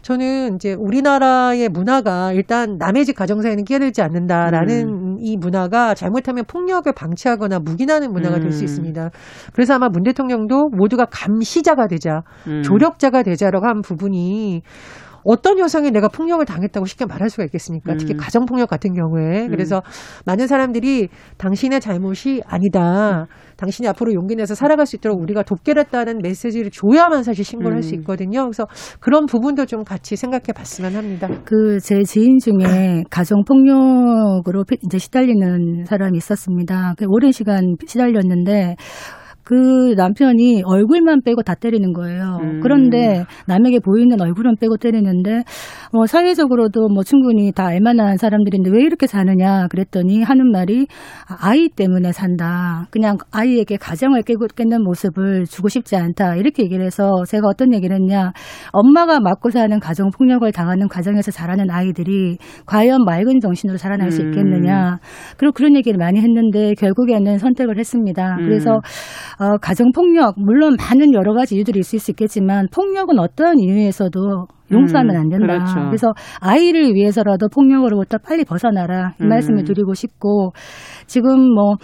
[0.02, 5.18] 저는 이제 우리나라의 문화가 일단 남의 집 가정사에는 끼어들지 않는다라는 음.
[5.20, 8.42] 이 문화가 잘못하면 폭력을 방치하거나 무기나는 문화가 음.
[8.42, 9.10] 될수 있습니다.
[9.52, 12.62] 그래서 아마 문 대통령도 모두가 감시자가 되자, 음.
[12.62, 14.62] 조력자가 되자라고 한 부분이
[15.24, 17.92] 어떤 여성이 내가 폭력을 당했다고 쉽게 말할 수가 있겠습니까?
[17.92, 17.98] 음.
[17.98, 19.46] 특히 가정 폭력 같은 경우에.
[19.46, 19.50] 음.
[19.50, 19.82] 그래서
[20.26, 21.08] 많은 사람들이
[21.38, 23.26] 당신의 잘못이 아니다.
[23.56, 27.76] 당신이 앞으로 용기 내서 살아갈 수 있도록 우리가 돕겠다는 메시지를 줘야만 사실 신고를 음.
[27.76, 28.42] 할수 있거든요.
[28.44, 28.66] 그래서
[29.00, 31.28] 그런 부분도 좀 같이 생각해 봤으면 합니다.
[31.44, 36.94] 그 제 지인 중에 가정 폭력으로 이제 시달리는 사람이 있었습니다.
[37.08, 38.76] 오랜 시간 시달렸는데
[39.44, 42.38] 그 남편이 얼굴만 빼고 다 때리는 거예요.
[42.42, 42.60] 음.
[42.62, 45.42] 그런데 남에게 보이는 얼굴은 빼고 때리는데
[45.92, 50.86] 뭐 사회적으로도 뭐 충분히 다 알만한 사람들인데 왜 이렇게 사느냐 그랬더니 하는 말이
[51.40, 52.86] 아이 때문에 산다.
[52.90, 56.36] 그냥 아이에게 가정을 깨고 깼는 모습을 주고 싶지 않다.
[56.36, 58.32] 이렇게 얘기를 해서 제가 어떤 얘기를 했냐.
[58.72, 64.28] 엄마가 맞고 사는 가정 폭력을 당하는 가정에서 자라는 아이들이 과연 맑은 정신으로 자라날 수 음.
[64.30, 64.98] 있겠느냐.
[65.36, 68.36] 그리고 그런 얘기를 많이 했는데 결국에는 선택을 했습니다.
[68.38, 68.44] 음.
[68.44, 68.80] 그래서
[69.38, 75.16] 어, 가정 폭력 물론 많은 여러 가지 이유들이 있을 수 있겠지만 폭력은 어떠한 이유에서도 용서하면
[75.16, 75.46] 음, 안 된다.
[75.46, 75.74] 그렇죠.
[75.86, 79.28] 그래서 아이를 위해서라도 폭력으로부터 빨리 벗어나라 이 음.
[79.28, 80.52] 말씀을 드리고 싶고
[81.06, 81.74] 지금 뭐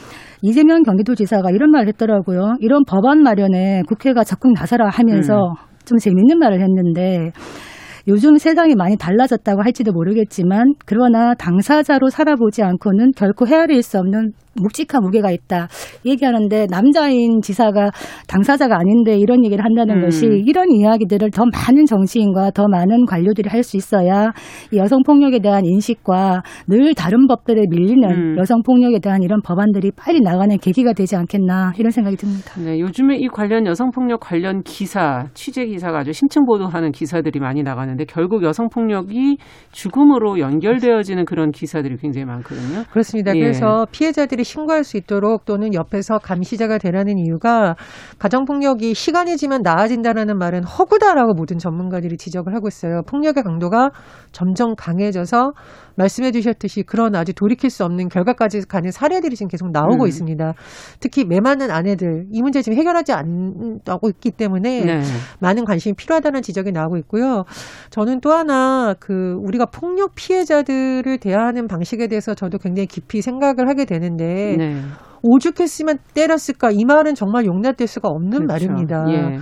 [0.43, 2.55] 이재명 경기도지사가 이런 말을 했더라고요.
[2.61, 5.71] 이런 법안 마련에 국회가 적극 나서라 하면서 음.
[5.85, 7.33] 좀 재밌는 말을 했는데
[8.09, 15.03] 요즘 세상이 많이 달라졌다고 할지도 모르겠지만 그러나 당사자로 살아보지 않고는 결코 헤아릴 수 없는 묵직한
[15.03, 15.69] 무게가 있다.
[16.05, 17.91] 얘기하는데 남자인 지사가
[18.29, 20.03] 당사자가 아닌데 이런 얘기를 한다는 음.
[20.03, 24.33] 것이 이런 이야기들을 더 많은 정치인과 더 많은 관료들이 할 수 있어야
[24.75, 28.39] 여성 폭력에 대한 인식과 늘 다른 법들에 밀리는 음.
[28.39, 32.59] 여성 폭력에 대한 이런 법안들이 빨리 나가는 계기가 되지 않겠나 이런 생각이 듭니다.
[32.59, 37.63] 네, 요즘에 이 관련 여성 폭력 관련 기사 취재 기사가 아주 심층 보도하는 기사들이 많이
[37.63, 39.37] 나가는데 결국 여성 폭력이
[39.73, 42.85] 죽음으로 연결되어지는 그런 기사들이 굉장히 많거든요.
[42.91, 43.35] 그렇습니다.
[43.37, 43.41] 예.
[43.41, 47.77] 그래서 피해자들이 신고할 수 있도록 또는 옆에서 감시자가 되라는 이유가
[48.19, 53.03] 가정폭력이 시간이 지면 나아진다라는 말은 허구다라고 모든 전문가들이 지적을 하고 있어요.
[53.07, 53.91] 폭력의 강도가
[54.33, 55.53] 점점 강해져서
[56.01, 60.09] 말씀해 주셨듯이 그런 아주 돌이킬 수 없는 결과까지 가는 사례들이 지금 계속 나오고 음.
[60.09, 60.55] 있습니다.
[61.01, 65.01] 특히 매 많은 아내들 이 문제 지금 해결하지 않고 있기 때문에 네.
[65.41, 67.45] 많은 관심이 필요하다는 지적이 나오고 있고요.
[67.91, 73.85] 저는 또 하나 그 우리가 폭력 피해자들을 대하는 방식에 대해서 저도 굉장히 깊이 생각을 하게
[73.85, 74.81] 되는데 네.
[75.23, 78.47] 오죽했으면 때렸을까 이 말은 정말 용납될 수가 없는 그렇죠.
[78.47, 79.05] 말입니다.
[79.11, 79.39] 예.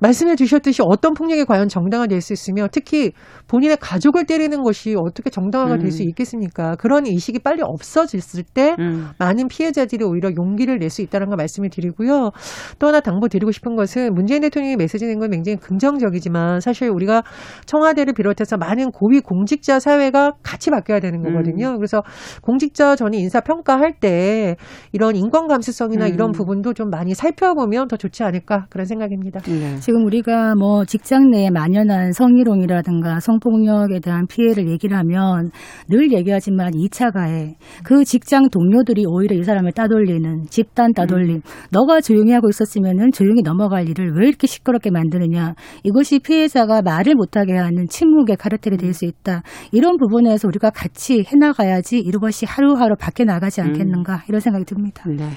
[0.00, 3.12] 말씀해 주셨듯이 어떤 폭력이 과연 정당화 될 수 있으며 특히
[3.46, 5.78] 본인의 가족을 때리는 것이 어떻게 정당화가 음.
[5.78, 6.74] 될수 있겠습니까?
[6.76, 9.08] 그런 의식이 빨리 없어졌을 때 음.
[9.18, 12.30] 많은 피해자들이 오히려 용기를 낼 수 있다는 걸 말씀을 드리고요.
[12.78, 17.22] 또 하나 당부드리고 싶은 것은 문재인 대통령이 메시지 낸 건 굉장히 긍정적이지만 사실 우리가
[17.66, 21.70] 청와대를 비롯해서 많은 고위 공직자 사회가 같이 바뀌어야 되는 거거든요.
[21.72, 21.76] 음.
[21.76, 22.02] 그래서
[22.42, 24.56] 공직자 전이 인사 평가할 때
[24.92, 26.14] 이런 인권 감수성이나 음.
[26.14, 29.40] 이런 부분도 좀 많이 살펴보면 더 좋지 않을까 그런 생각입니다.
[29.40, 29.76] 네.
[29.88, 35.50] 지금 우리가 뭐 직장 내에 만연한 성희롱이라든가 성폭력에 대한 피해를 얘기를 하면
[35.88, 41.40] 늘 얘기하지만 2차 가해 그 직장 동료들이 오히려 이 사람을 따돌리는 집단 따돌림 음.
[41.70, 47.54] 너가 조용히 하고 있었으면은 조용히 넘어갈 일을 왜 이렇게 시끄럽게 만드느냐 이것이 피해자가 말을 못하게
[47.54, 53.62] 하는 침묵의 카르텔이 될 수 있다 이런 부분에서 우리가 같이 해나가야지 이것이 하루하루 밖에 나가지
[53.62, 54.20] 않겠는가 음.
[54.28, 55.04] 이런 생각이 듭니다.
[55.06, 55.30] 네.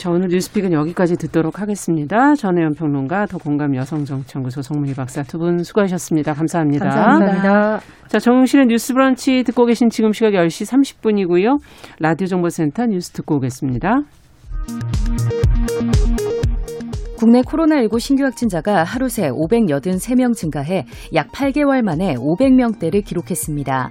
[0.00, 2.34] 자, 오늘 뉴스픽은 여기까지 듣도록 하겠습니다.
[2.34, 6.32] 전혜연 평론가, 더 공감 여성정치연구소 송문희 박사 두 분 수고하셨습니다.
[6.32, 6.88] 감사합니다.
[6.88, 7.80] 감사합니다.
[8.08, 11.58] 자, 정용실의 뉴스 브런치 듣고 계신 지금 시각 10시 30분이고요.
[11.98, 14.00] 라디오 정보센터 뉴스 듣고 오겠습니다.
[17.18, 23.90] 국내 코로나19 신규 확진자가 하루 새 583명 증가해 약 8개월 만에 500명대를 기록했습니다.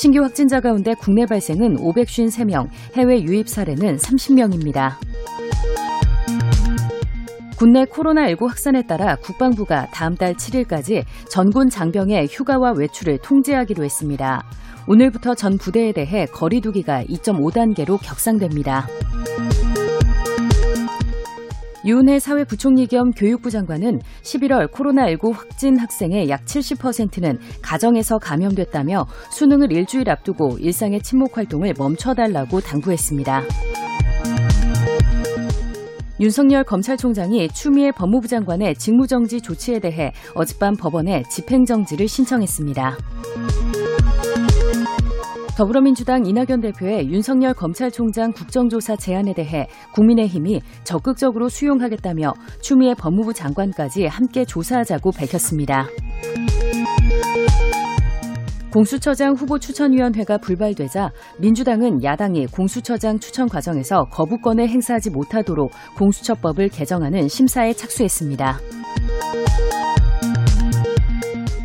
[0.00, 4.92] 신규 확진자 가운데 국내 발생은 553명, 해외 유입 사례는 30명입니다.
[7.58, 14.42] 국내 코로나19 확산에 따라 국방부가 다음 달 7일까지 전군 장병의 휴가와 외출을 통제하기로 했습니다.
[14.88, 18.86] 오늘부터 전 부대에 대해 거리두기가 2.5단계로 격상됩니다.
[21.84, 30.10] 유은혜 사회부총리 겸 교육부 장관은 11월 코로나19 확진 학생의 약 70%는 가정에서 감염됐다며 수능을 일주일
[30.10, 33.44] 앞두고 일상의 침묵 활동을 멈춰달라고 당부했습니다.
[36.20, 42.98] 윤석열 검찰총장이 추미애 법무부 장관의 직무정지 조치에 대해 어젯밤 법원에 집행정지를 신청했습니다.
[45.60, 54.46] 더불어민주당 이낙연 대표의 윤석열 검찰총장 국정조사 제안에 대해 국민의힘이 적극적으로 수용하겠다며 추미애 법무부 장관까지 함께
[54.46, 55.86] 조사하자고 밝혔습니다.
[58.72, 67.74] 공수처장 후보 추천위원회가 불발되자 민주당은 야당이 공수처장 추천 과정에서 거부권을 행사하지 못하도록 공수처법을 개정하는 심사에
[67.74, 68.60] 착수했습니다.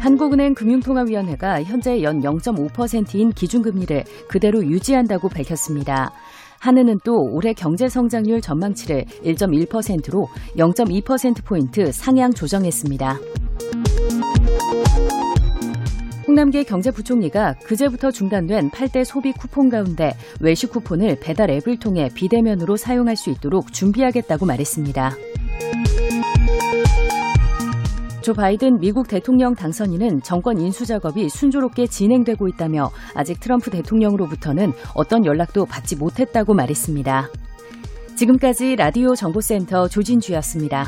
[0.06, 6.12] 한국은행 금융통화위원회가 현재 연 0.5%인 기준금리를 그대로 유지한다고 밝혔습니다.
[6.60, 13.18] 한은은 또 올해 경제 성장률 전망치를 1.1%로 0.2%포인트 상향 조정했습니다.
[16.28, 23.16] 홍남기 경제부총리가 그제부터 중단된 8대 소비 쿠폰 가운데 외식 쿠폰을 배달 앱을 통해 비대면으로 사용할
[23.16, 25.16] 수 있도록 준비하겠다고 말했습니다.
[28.26, 35.28] 조 바이든 미국 대통령 당선인은 정권 인수 작업이 순조롭게 진행되고 있다며 아직 트럼프 대통령으로부터는 어떤
[35.28, 37.30] 연락도 받지 못했다고 말했습니다.
[38.16, 40.88] 지금까지 라디오 정보센터 조진주였습니다.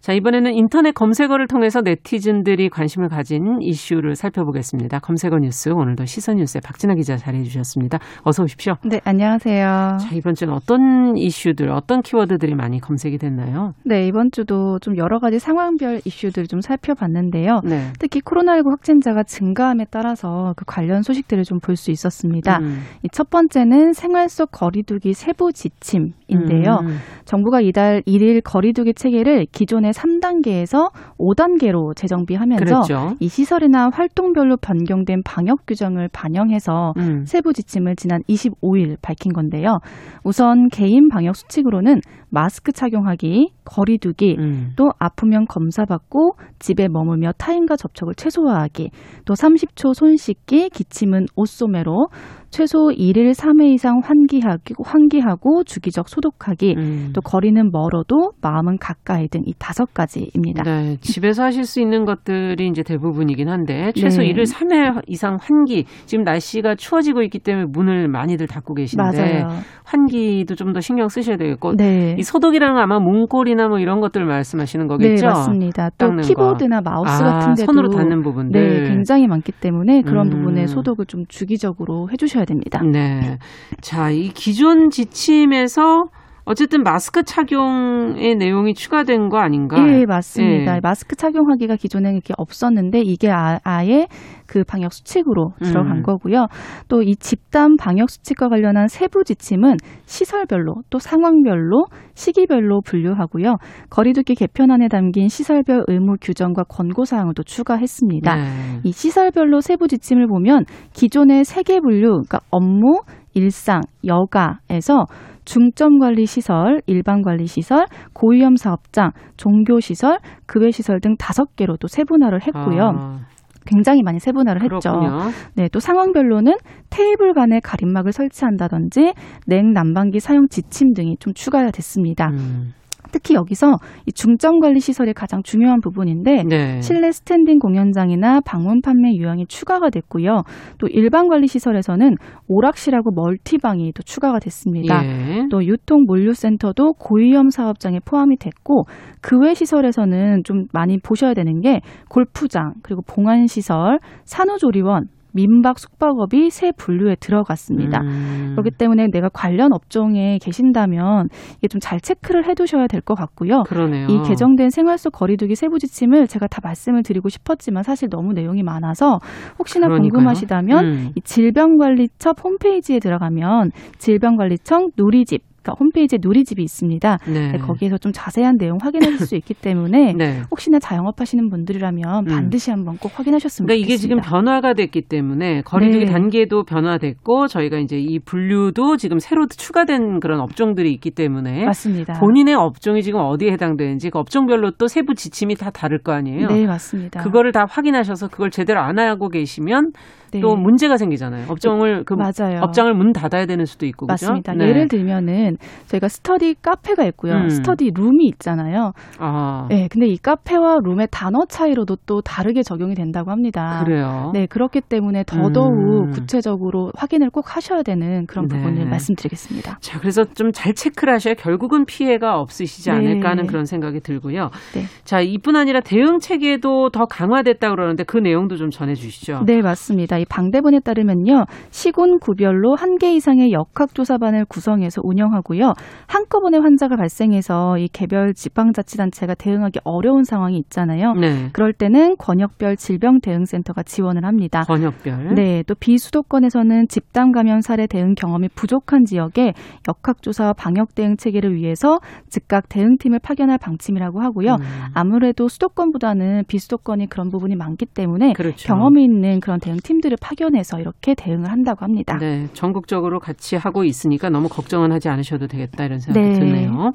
[0.00, 4.98] 자, 이번에는 인터넷 검색어를 통해서 네티즌들이 관심을 가진 이슈를 살펴보겠습니다.
[5.00, 7.98] 검색어 뉴스 오늘도 시선 뉴스의 박진아 기자 자리해 주셨습니다.
[8.22, 8.76] 어서 오십시오.
[8.84, 9.98] 네, 안녕하세요.
[10.00, 13.74] 자, 이번 주는 어떤 이슈들, 어떤 키워드들이 많이 검색이 됐나요?
[13.84, 17.60] 네, 이번 주도 좀 여러 가지 상황별 이슈들을 좀 살펴봤는데요.
[17.64, 17.92] 네.
[17.98, 22.58] 특히 코로나19 확진자가 증가함에 따라서 그 관련 소식들을 좀 볼 수 있었습니다.
[22.60, 22.80] 음.
[23.04, 26.78] 이첫 번째는 생활 속 거리두기 세부 지침인데요.
[26.82, 26.98] 음.
[27.26, 33.16] 정부가 이달 1일 거리두기 체계를 기존의 기존의 3단계에서 5단계로 재정비하면서 그랬죠.
[33.20, 37.24] 이 시설이나 활동별로 변경된 방역 규정을 반영해서 음.
[37.26, 39.80] 세부 지침을 지난 25일 밝힌 건데요.
[40.24, 44.72] 우선 개인 방역 수칙으로는 마스크 착용하기, 거리두기, 음.
[44.76, 48.90] 또 아프면 검사받고 집에 머물며 타인과 접촉을 최소화하기,
[49.24, 52.08] 또 30초 손 씻기, 기침은 옷소매로
[52.50, 57.10] 최소 1일 3회 이상 환기하기, 환기하고 주기적 소독하기, 음.
[57.14, 60.62] 또 거리는 멀어도 마음은 가까이 등 이 다섯 가지입니다.
[60.64, 64.32] 네, 집에서 하실 수 있는 것들이 이제 대부분이긴 한데 최소 네.
[64.32, 65.84] 1일 3회 이상 환기.
[66.04, 69.48] 지금 날씨가 추워지고 있기 때문에 문을 많이들 닫고 계신데 맞아요.
[69.84, 72.14] 환기도 좀 더 신경 쓰셔야 되겠고 네.
[72.16, 75.26] 이 소독이라는 건 아마 문고리나 뭐 이런 것들 말씀하시는 거겠죠?
[75.26, 75.90] 네, 맞습니다.
[75.98, 76.90] 또 키보드나 거.
[76.90, 80.30] 마우스 아, 같은 데도 손으로 닿는 부분들 네, 굉장히 많기 때문에 그런 음.
[80.30, 82.82] 부분에 소독을 좀 주기적으로 해 주셔야 됩니다.
[82.82, 83.38] 네.
[83.80, 86.08] 자, 이 기존 지침에서
[86.50, 89.76] 어쨌든 마스크 착용의 내용이 추가된 거 아닌가?
[89.78, 90.76] 예, 맞습니다.
[90.76, 90.80] 예.
[90.82, 96.02] 마스크 착용하기가 기존에 이렇게 없었는데 이게 아, 예그 방역 수칙으로 들어간 음.
[96.02, 96.48] 거고요.
[96.88, 103.56] 또 이 집단 방역 수칙과 관련한 세부 지침은 시설별로 또 상황별로 시기별로 분류하고요.
[103.88, 108.34] 거리두기 개편안에 담긴 시설별 의무 규정과 권고 사항을 또 추가했습니다.
[108.34, 108.42] 네.
[108.82, 113.02] 이 시설별로 세부 지침을 보면 기존의 세 개 분류, 그러니까 업무,
[113.34, 115.04] 일상, 여가에서
[115.50, 121.76] 중점 관리 시설, 일반 관리 시설, 고위험 사업장, 종교 시설, 급여 시설 등 다섯 개로
[121.76, 122.92] 또 세분화를 했고요.
[122.96, 123.18] 아.
[123.66, 124.92] 굉장히 많이 세분화를 했죠.
[124.92, 125.30] 그렇군요.
[125.56, 126.54] 네, 또 상황별로는
[126.88, 129.12] 테이블 간에 가림막을 설치한다든지
[129.48, 132.28] 냉난방기 사용 지침 등이 좀 추가가 됐습니다.
[132.28, 132.72] 음.
[133.12, 136.80] 특히 여기서 이 중점 관리 시설이 가장 중요한 부분인데 네.
[136.80, 140.42] 실내 스탠딩 공연장이나 방문 판매 유형이 추가가 됐고요.
[140.78, 142.14] 또 일반 관리 시설에서는
[142.48, 145.04] 오락실하고 멀티방이 또 추가가 됐습니다.
[145.04, 145.46] 예.
[145.50, 148.84] 또 유통 물류센터도 고위험 사업장에 포함이 됐고
[149.20, 156.50] 그 외 시설에서는 좀 많이 보셔야 되는 게 골프장 그리고 봉안 시설, 산후조리원 민박 숙박업이
[156.50, 158.00] 새 분류에 들어갔습니다.
[158.02, 158.52] 음.
[158.52, 163.62] 그렇기 때문에 내가 관련 업종에 계신다면 이게 좀 잘 체크를 해두셔야 될 것 같고요.
[163.66, 164.06] 그러네요.
[164.08, 168.62] 이 개정된 생활 속 거리두기 세부 지침을 제가 다 말씀을 드리고 싶었지만 사실 너무 내용이
[168.62, 169.18] 많아서
[169.58, 170.10] 혹시나 그러니까요.
[170.10, 171.10] 궁금하시다면 음.
[171.16, 177.18] 이 질병관리청 홈페이지에 들어가면 질병관리청 누리집 그러니까 홈페이지에 누리집이 있습니다.
[177.26, 177.52] 네.
[177.52, 180.42] 네, 거기에서 좀 자세한 내용 확인하실 수 있기 때문에 네.
[180.50, 182.30] 혹시나 자영업하시는 분들이라면 음.
[182.30, 183.84] 반드시 한번 꼭 확인하셨으면 그러니까 좋겠습니다.
[183.84, 186.12] 이게 지금 변화가 됐기 때문에 거리두기 네.
[186.12, 192.14] 단계도 변화됐고 저희가 이제 이 분류도 지금 새로 추가된 그런 업종들이 있기 때문에 맞습니다.
[192.20, 196.48] 본인의 업종이 지금 어디에 해당되는지 그 업종별로 또 세부 지침이 다 다를 거 아니에요.
[196.48, 197.22] 네, 맞습니다.
[197.22, 199.92] 그거를 다 확인하셔서 그걸 제대로 안 하고 계시면
[200.32, 200.40] 네.
[200.40, 201.46] 또 문제가 생기잖아요.
[201.48, 202.60] 업종을 그 맞아요.
[202.62, 204.52] 업장을 문 닫아야 되는 수도 있고 맞습니다.
[204.54, 204.68] 네.
[204.68, 207.34] 예를 들면은 저희가 스터디 카페가 있고요.
[207.34, 207.48] 음.
[207.48, 208.92] 스터디 룸이 있잖아요.
[209.18, 209.66] 아.
[209.70, 213.82] 네, 근데 이 카페와 룸의 단어 차이로도 또 다르게 적용이 된다고 합니다.
[213.84, 214.30] 그래요.
[214.34, 216.10] 네, 그렇기 때문에 더더욱 음.
[216.10, 218.56] 구체적으로 확인을 꼭 하셔야 되는 그런 네.
[218.56, 219.78] 부분을 말씀드리겠습니다.
[219.80, 222.96] 자, 그래서 좀 잘 체크를 하셔야 결국은 피해가 없으시지 네.
[222.96, 224.50] 않을까 하는 그런 생각이 들고요.
[224.74, 224.82] 네.
[225.04, 229.44] 자, 이뿐 아니라 대응 체계도 더 강화됐다 그러는데 그 내용도 좀 전해 주시죠.
[229.46, 230.18] 네, 맞습니다.
[230.20, 231.46] 이 방대본에 따르면요.
[231.70, 235.72] 시군 구별로 한 개 이상의 역학조사반을 구성해서 운영하고요.
[236.06, 241.14] 한꺼번에 환자가 발생해서 이 개별 지방자치단체가 대응하기 어려운 상황이 있잖아요.
[241.14, 241.48] 네.
[241.54, 244.64] 그럴 때는 권역별 질병대응센터가 지원을 합니다.
[244.66, 245.34] 권역별.
[245.34, 245.62] 네.
[245.66, 249.54] 또 비수도권에서는 집단 감염 사례 대응 경험이 부족한 지역에
[249.88, 254.56] 역학조사와 방역 대응 체계를 위해서 즉각 대응팀을 파견할 방침이라고 하고요.
[254.56, 254.64] 음.
[254.94, 258.66] 아무래도 수도권보다는 비수도권이 그런 부분이 많기 때문에 그렇죠.
[258.68, 262.16] 경험이 있는 그런 대응팀들 을 파견해서 이렇게 대응을 한다고 합니다.
[262.18, 266.38] 네, 전국적으로 같이 하고 있으니까 너무 걱정은 하지 않으셔도 되겠다 이런 생각이 네.
[266.38, 266.92] 드네요.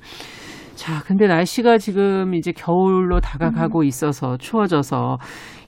[0.75, 3.85] 자, 근데 날씨가 지금 이제 겨울로 다가가고 음.
[3.85, 5.17] 있어서 추워져서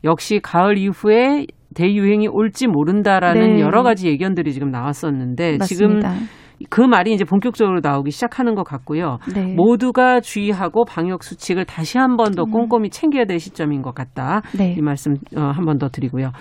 [0.04, 3.62] 역시 가을 이후에 대유행이 올지 모른다라는 네.
[3.62, 6.14] 여러 가지 예견들이 지금 나왔었는데 맞습니다.
[6.14, 6.28] 지금
[6.70, 9.20] 그 말이 이제 본격적으로 나오기 시작하는 것 같고요.
[9.34, 9.54] 네.
[9.56, 12.52] 모두가 주의하고 방역 수칙을 다시 한 번더 음.
[12.52, 14.42] 꼼꼼히 챙겨야 될 시점인 것 같다.
[14.58, 14.74] 네.
[14.78, 16.32] 이 말씀 어, 한번 더 드리고요.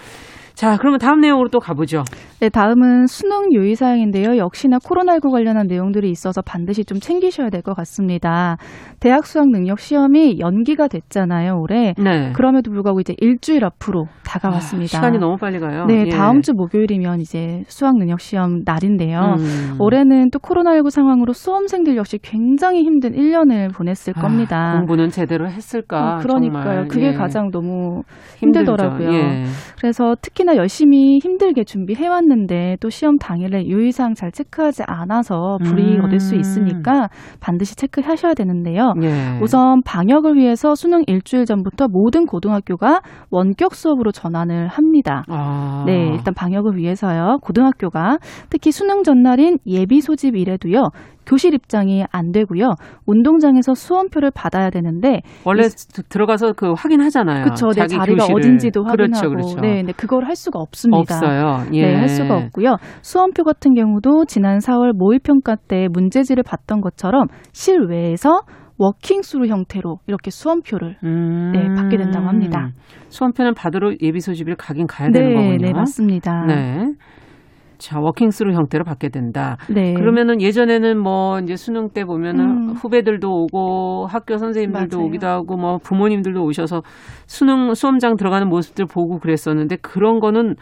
[0.56, 2.02] 자, 그러면 다음 내용으로 또 가보죠.
[2.40, 4.38] 네, 다음은 수능 유의사항인데요.
[4.38, 8.56] 역시나 코로나19 관련한 내용들이 있어서 반드시 좀 챙기셔야 될 것 같습니다.
[8.98, 11.92] 대학 수학 능력 시험이 연기가 됐잖아요, 올해.
[11.98, 12.32] 네.
[12.32, 14.96] 그럼에도 불구하고 이제 일주일 앞으로 다가왔습니다.
[14.96, 15.84] 아, 시간이 너무 빨리 가요.
[15.86, 16.08] 네, 예.
[16.08, 19.36] 다음 주 목요일이면 이제 수학 능력 시험 날인데요.
[19.38, 19.76] 음.
[19.78, 24.72] 올해는 또 코로나19 상황으로 수험생들 역시 굉장히 힘든 1년을 보냈을 아, 겁니다.
[24.78, 26.14] 공부는 제대로 했을까?
[26.14, 26.64] 어, 그러니까요.
[26.64, 26.88] 정말.
[26.88, 27.12] 그게 예.
[27.12, 28.02] 가장 너무
[28.38, 29.10] 힘들더라고요.
[29.12, 29.44] 예.
[29.78, 36.04] 그래서 특히 특히나 열심히 힘들게 준비해왔는데 또 시험 당일에 유의사항 잘 체크하지 않아서 불이익 음.
[36.04, 37.08] 얻을 수 있으니까
[37.40, 38.94] 반드시 체크하셔야 되는데요.
[39.02, 39.38] 예.
[39.42, 45.24] 우선 방역을 위해서 수능 일주일 전부터 모든 고등학교가 원격 수업으로 전환을 합니다.
[45.28, 45.82] 아.
[45.86, 47.38] 네, 일단 방역을 위해서요.
[47.42, 50.90] 고등학교가 특히 수능 전날인 예비 소집 일에도요.
[51.26, 52.74] 교실 입장이 안 되고요.
[53.06, 57.44] 운동장에서 수험표를 받아야 되는데 원래 이, 들어가서 그 확인하잖아요.
[57.44, 57.68] 그렇죠.
[57.68, 58.34] 내 자리가 교실을.
[58.34, 59.28] 어딘지도 그렇죠, 확인하고.
[59.30, 59.60] 그렇죠, 그렇죠.
[59.60, 61.16] 네, 네, 그걸 할 수가 없습니다.
[61.16, 61.66] 없어요.
[61.72, 61.82] 예.
[61.82, 62.76] 네, 할 수가 없고요.
[63.02, 68.40] 수험표 같은 경우도 지난 4월 모의 평가 때 문제지를 봤던 것처럼 실외에서
[68.78, 71.52] 워킹스루 형태로 이렇게 수험표를 음.
[71.52, 72.70] 네, 받게 된다고 합니다.
[73.08, 75.56] 수험표는 받으러 예비 소집일 가긴 가야 되는 네, 거군요.
[75.58, 76.44] 네, 맞습니다.
[76.46, 76.92] 네.
[77.78, 79.56] 자, 워킹스루 형태로 받게 된다.
[79.68, 79.94] 네.
[79.94, 82.68] 그러면은 예전에는 뭐 이제 수능 때 보면은 음.
[82.70, 85.06] 후배들도 오고 학교 선생님들도 맞아요.
[85.06, 86.82] 오기도 하고 뭐 부모님들도 오셔서
[87.26, 90.56] 수능 수험장 들어가는 모습들 보고 그랬었는데 그런 거는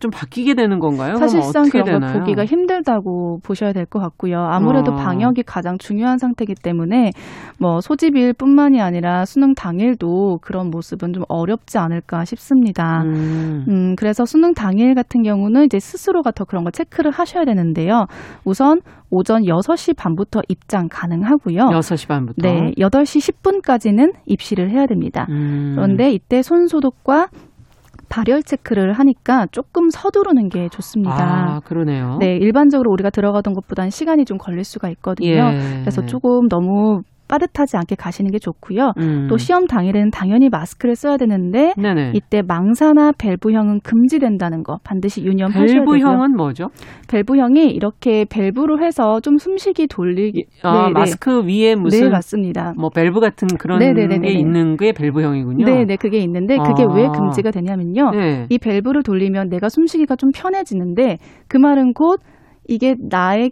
[0.00, 1.16] 좀 바뀌게 되는 건가요?
[1.16, 2.12] 사실상 그런 되나요?
[2.12, 4.38] 걸 보기가 힘들다고 보셔야 될 것 같고요.
[4.40, 4.96] 아무래도 어.
[4.96, 7.12] 방역이 가장 중요한 상태이기 때문에
[7.58, 13.02] 뭐 소집일뿐만이 아니라 수능 당일도 그런 모습은 좀 어렵지 않을까 싶습니다.
[13.04, 13.64] 음.
[13.68, 18.06] 음, 그래서 수능 당일 같은 경우는 이제 스스로가 더 그런 걸 체크를 하셔야 되는데요.
[18.44, 18.80] 우선
[19.10, 21.60] 오전 6시 반부터 입장 가능하고요.
[21.78, 22.34] 6시 반부터?
[22.42, 25.26] 네, 8시 10분까지는 입시를 해야 됩니다.
[25.30, 25.72] 음.
[25.76, 27.28] 그런데 이때 손 소독과
[28.08, 31.16] 발열 체크를 하니까 조금 서두르는 게 좋습니다.
[31.16, 32.18] 아, 그러네요.
[32.20, 35.28] 네, 일반적으로 우리가 들어가던 것보다는 시간이 좀 걸릴 수가 있거든요.
[35.28, 35.80] 예.
[35.80, 38.92] 그래서 조금 너무 빠듯하지 않게 가시는 게 좋고요.
[38.98, 39.26] 음.
[39.28, 42.12] 또 시험 당일에는 당연히 마스크를 써야 되는데 네네.
[42.14, 45.86] 이때 망사나 밸브형은 금지된다는 거 반드시 유념하셔야 되고요.
[45.86, 46.68] 밸브형은 뭐죠?
[47.08, 50.92] 밸브형이 이렇게 밸브로 해서 좀 숨쉬기 돌리기 아, 네, 네.
[50.92, 52.74] 마스크 위에 무슨 네, 맞습니다.
[52.78, 54.18] 뭐 밸브 같은 그런 네네네네.
[54.20, 55.64] 게 있는 게 밸브형이군요.
[55.64, 56.94] 네, 네, 그게 있는데 그게 아.
[56.94, 58.10] 왜 금지가 되냐면요.
[58.10, 58.46] 네.
[58.48, 61.18] 이 밸브를 돌리면 내가 숨쉬기가 좀 편해지는데
[61.48, 62.20] 그 말은 곧
[62.68, 63.50] 이게 나의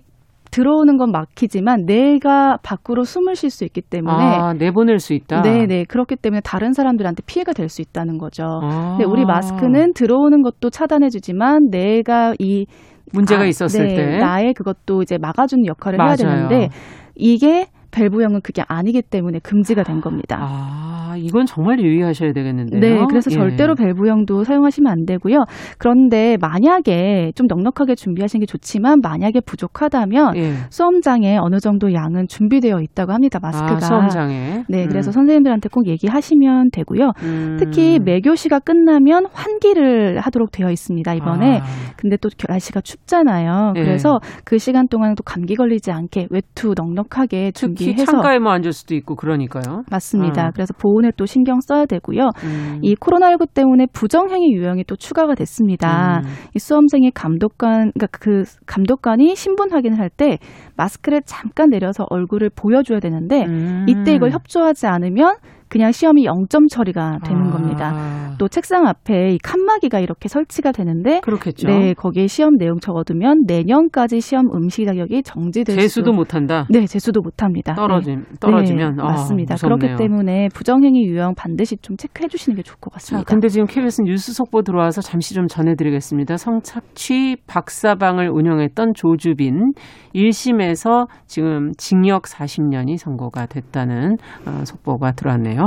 [0.55, 5.43] 들어오는 건 막히지만 내가 밖으로 숨을 쉴 수 있기 때문에 아, 내보낼 수 있다.
[5.43, 5.83] 네, 네.
[5.85, 8.45] 그렇기 때문에 다른 사람들한테 피해가 될 수 있다는 거죠.
[8.63, 8.91] 아.
[8.97, 12.67] 근데 우리 마스크는 들어오는 것도 차단해 주지만 내가 이
[13.13, 16.11] 문제가 아, 있었을 네, 때 나의 그것도 이제 막아주는 역할을 맞아요.
[16.11, 16.69] 해야 되는데
[17.17, 20.39] 이게 밸브형은 그게 아니기 때문에 금지가 된 겁니다.
[20.41, 22.81] 아, 이건 정말 유의하셔야 되겠는데요.
[22.81, 23.35] 네, 그래서 예.
[23.37, 25.45] 절대로 밸브형도 사용하시면 안 되고요.
[25.79, 30.53] 그런데 만약에 좀 넉넉하게 준비하시는 게 좋지만 만약에 부족하다면 예.
[30.71, 33.39] 수험장에 어느 정도 양은 준비되어 있다고 합니다.
[33.41, 33.77] 마스크가.
[33.77, 34.65] 아, 수험장에.
[34.69, 35.13] 네, 그래서 음.
[35.13, 37.13] 선생님들한테 꼭 얘기하시면 되고요.
[37.23, 37.57] 음.
[37.61, 41.15] 특히 매교시가 끝나면 환기를 하도록 되어 있습니다.
[41.15, 41.61] 이번에.
[41.61, 41.65] 아.
[41.97, 43.75] 근데 또 날씨가 춥잖아요.
[43.77, 43.81] 예.
[43.81, 48.95] 그래서 그 시간 동안 또 감기 걸리지 않게 외투 넉넉하게 준비 특히 창가에만 앉을 수도
[48.95, 49.83] 있고 그러니까요.
[49.91, 50.49] 맞습니다.
[50.49, 50.51] 어.
[50.55, 52.31] 그래서 보온을 또 신경 써야 되고요.
[52.45, 52.79] 음.
[52.83, 56.23] 이 코로나19 때문에 부정행위 유형이 또 추가가 됐습니다.
[56.25, 56.29] 음.
[56.55, 60.39] 이 수험생이 감독관, 그러니까 그 감독관이 신분 확인을 할 때
[60.77, 63.85] 마스크를 잠깐 내려서 얼굴을 보여줘야 되는데 음.
[63.89, 65.35] 이때 이걸 협조하지 않으면
[65.75, 67.51] 그냥 시험이 0점 처리가 되는 아.
[67.51, 68.35] 겁니다.
[68.39, 71.67] 또 책상 앞에 이 칸막이가 이렇게 설치가 되는데 그렇겠죠.
[71.67, 76.69] 네, 거기에 시험 내용 적어두면 내년까지 시험 음식 자격이 정지될 재수도 못 한다.
[76.71, 77.75] 네, 재수도 못 합니다.
[77.75, 78.25] 떨어짐 네.
[78.39, 79.57] 떨어지면 네, 아, 맞습니다.
[79.57, 83.25] 그렇기 때문에 부정행위 유형 반드시 좀 체크해 주시는 게 좋을 것 같습니다.
[83.25, 86.37] 자, 근데 지금 KBS 뉴스 속보 들어와서 잠시 좀 전해 드리겠습니다.
[86.37, 89.73] 성착취 박사방을 운영했던 조주빈
[90.15, 94.17] 1심에서 지금 징역 40년이 선고가 됐다는
[94.47, 95.64] 어, 속보가 들어왔네요.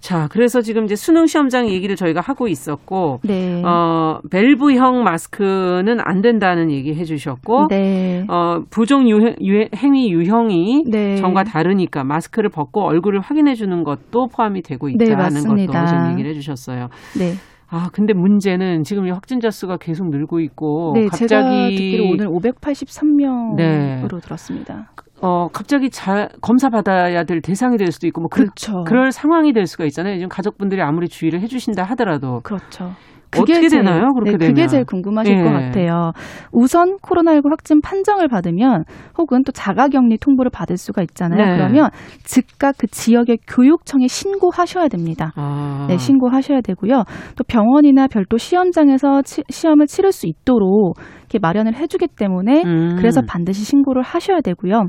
[0.00, 3.62] 자, 그래서 지금 이제 수능 시험장 얘기를 저희가 하고 있었고, 네.
[3.62, 8.24] 어, 밸브형 마스크는 안 된다는 얘기 해주셨고, 네.
[8.28, 11.16] 어, 부정 유행, 유행, 행위 유형이 네.
[11.16, 16.30] 전과 다르니까 마스크를 벗고 얼굴을 확인해 주는 것도 포함이 되고 네, 있다는 것도 지금 얘기를
[16.30, 16.88] 해주셨어요.
[17.18, 17.34] 네.
[17.72, 23.56] 아, 근데 문제는 지금 확진자 수가 계속 늘고 있고 네, 갑자기 제가 듣기로 오늘 583명으로
[23.56, 24.20] 네.
[24.22, 24.90] 들었습니다.
[25.22, 28.84] 어, 갑자기 자, 검사 받아야 될 대상이 될 수도 있고, 뭐, 그, 그렇죠.
[28.84, 30.16] 그럴 상황이 될 수가 있잖아요.
[30.16, 32.40] 지금 가족분들이 아무리 주의를 해주신다 하더라도.
[32.42, 32.92] 그렇죠.
[33.30, 34.12] 그게 어떻게 제일, 되나요?
[34.12, 34.54] 그렇게 네, 되면.
[34.54, 35.42] 그게 제일 궁금하실 예.
[35.42, 36.12] 것 같아요.
[36.52, 38.84] 우선 코로나19 확진 판정을 받으면
[39.16, 41.38] 혹은 또 자가격리 통보를 받을 수가 있잖아요.
[41.38, 41.56] 네.
[41.56, 41.90] 그러면
[42.24, 45.32] 즉각 그 지역의 교육청에 신고하셔야 됩니다.
[45.36, 45.86] 아.
[45.88, 47.04] 네, 신고하셔야 되고요.
[47.36, 52.96] 또 병원이나 별도 시험장에서 치, 시험을 치를 수 있도록 이렇게 마련을 해주기 때문에 음.
[52.96, 54.88] 그래서 반드시 신고를 하셔야 되고요.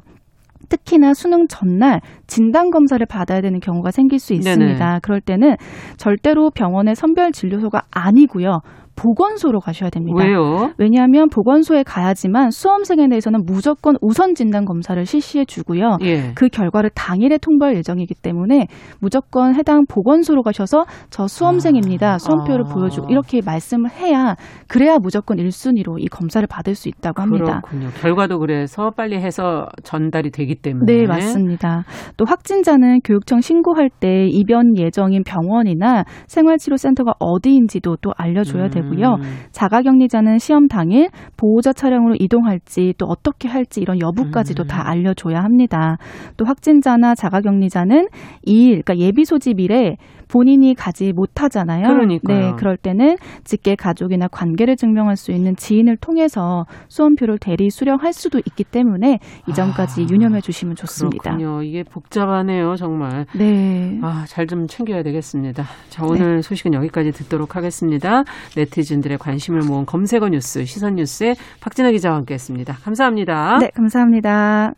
[0.72, 4.86] 특히나 수능 전날 진단 검사를 받아야 되는 경우가 생길 수 있습니다.
[4.86, 4.99] 네네.
[5.01, 5.57] 그럴 때는
[5.97, 8.61] 절대로 병원의 선별 진료소가 아니고요.
[9.01, 10.23] 보건소로 가셔야 됩니다.
[10.23, 10.71] 왜요?
[10.77, 15.97] 왜냐하면 보건소에 가야지만 수험생에 대해서는 무조건 우선 진단 검사를 실시해 주고요.
[16.03, 16.33] 예.
[16.35, 18.67] 그 결과를 당일에 통보할 예정이기 때문에
[18.99, 22.13] 무조건 해당 보건소로 가셔서 저 수험생입니다.
[22.13, 22.17] 아.
[22.19, 22.73] 수험표를 아.
[22.73, 24.35] 보여주고 이렇게 말씀을 해야
[24.67, 27.61] 그래야 무조건 1순위로 이 검사를 받을 수 있다고 합니다.
[27.65, 27.89] 그렇군요.
[27.99, 30.85] 결과도 그래서 빨리 해서 전달이 되기 때문에.
[30.85, 31.85] 네, 맞습니다.
[32.17, 38.69] 또 확진자는 교육청 신고할 때 입원 예정인 병원이나 생활치료센터가 어디인지도 또 알려줘야 음.
[38.69, 39.15] 되고 되고요.
[39.15, 39.21] 음.
[39.51, 44.67] 자가격리자는 시험 당일 보호자 차량으로 이동할지 또 어떻게 할지 이런 여부까지도 음.
[44.67, 45.97] 다 알려줘야 합니다.
[46.37, 48.07] 또 확진자나 자가격리자는
[48.45, 49.97] 2일, 그러니까 예비 소집일에
[50.31, 51.87] 본인이 가지 못하잖아요.
[51.87, 52.39] 그러니까요.
[52.39, 58.39] 네, 그럴 때는 직계 가족이나 관계를 증명할 수 있는 지인을 통해서 수험표를 대리 수령할 수도
[58.39, 59.19] 있기 때문에
[59.49, 61.35] 이전까지 아, 유념해 주시면 좋습니다.
[61.35, 61.63] 그렇군요.
[61.63, 63.25] 이게 복잡하네요, 정말.
[63.37, 63.99] 네.
[64.01, 65.63] 아, 잘 좀 챙겨야 되겠습니다.
[65.87, 66.41] 자, 오늘 네.
[66.41, 68.23] 소식은 여기까지 듣도록 하겠습니다.
[68.55, 72.77] 네 티즌들의 관심을 모은 검색어 뉴스, 시선 뉴스의 박진아 기자와 함께했습니다.
[72.84, 73.59] 감사합니다.
[73.59, 74.73] 네, 감사합니다.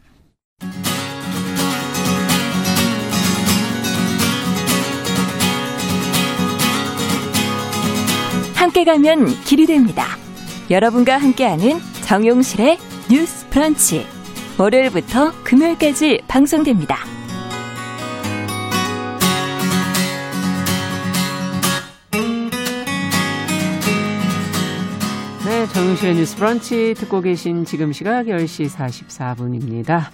[8.56, 10.06] 함께 가면 길이 됩니다.
[10.70, 12.78] 여러분과 함께하는 정용실의
[13.10, 14.06] 뉴스 브런치.
[14.58, 17.23] 월요일부터 금요일까지 방송됩니다.
[25.64, 30.10] 네, 정용실의 뉴스 브런치 듣고 계신 지금 시각 10시 44분입니다.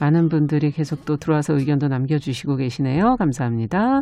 [0.00, 3.14] 많은 분들이 계속 또 들어와서 의견도 남겨주시고 계시네요.
[3.16, 4.00] 감사합니다.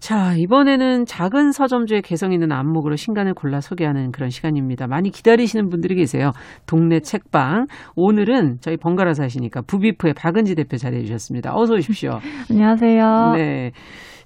[0.00, 4.88] 자, 이번에는 작은 서점주의 개성 있는 안목으로 신간을 골라 소개하는 그런 시간입니다.
[4.88, 6.32] 많이 기다리시는 분들이 계세요.
[6.66, 7.64] 동네 책방.
[7.96, 11.54] 오늘은 저희 번갈아 사시니까 부비프의 박은지 대표 자리해 주셨습니다.
[11.54, 12.18] 어서 오십시오.
[12.50, 13.32] 안녕하세요.
[13.36, 13.70] 네.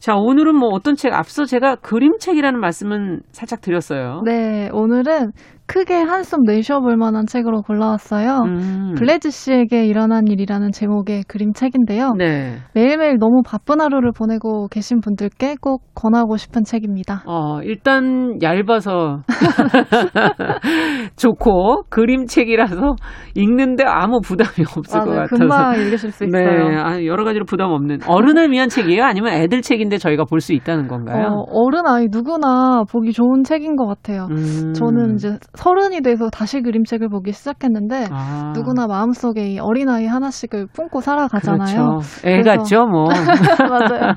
[0.01, 4.23] 자, 오늘은 뭐 어떤 책, 앞서 제가 그림책이라는 말씀은 살짝 드렸어요.
[4.25, 5.33] 네, 오늘은
[5.69, 8.43] 크게 한숨 내쉬어볼 만한 책으로 골라왔어요.
[8.47, 8.95] 음.
[8.97, 12.15] 블레즈 씨에게 일어난 일이라는 제목의 그림책인데요.
[12.17, 12.57] 네.
[12.75, 17.23] 매일매일 너무 바쁜 하루를 보내고 계신 분들께 꼭 권하고 싶은 책입니다.
[17.27, 19.21] 어, 일단 얇아서
[21.17, 22.97] 좋고 그림책이라서
[23.35, 26.69] 읽는데 아무 부담이 없을 아, 것 네, 같아서 금방 읽으실 수 네, 있어요.
[26.71, 29.05] 네, 아, 여러 가지로 부담 없는 어른을 위한 책이에요?
[29.05, 31.45] 아니면 애들 책인데 저희가 볼 수 있다는 건가요?
[31.51, 34.29] 어, 른 아이 누구나 보기 좋은 책인 것 같아요.
[34.31, 34.73] 음.
[34.73, 38.53] 저는 이제 서른이 돼서 다시 그림책을 보기 시작했는데 아.
[38.55, 41.85] 누구나 마음속에 이 어린아이 하나씩을 품고 살아가잖아요.
[41.85, 42.29] 그렇죠.
[42.29, 43.09] 애 같죠, 뭐.
[43.69, 44.15] 맞아요.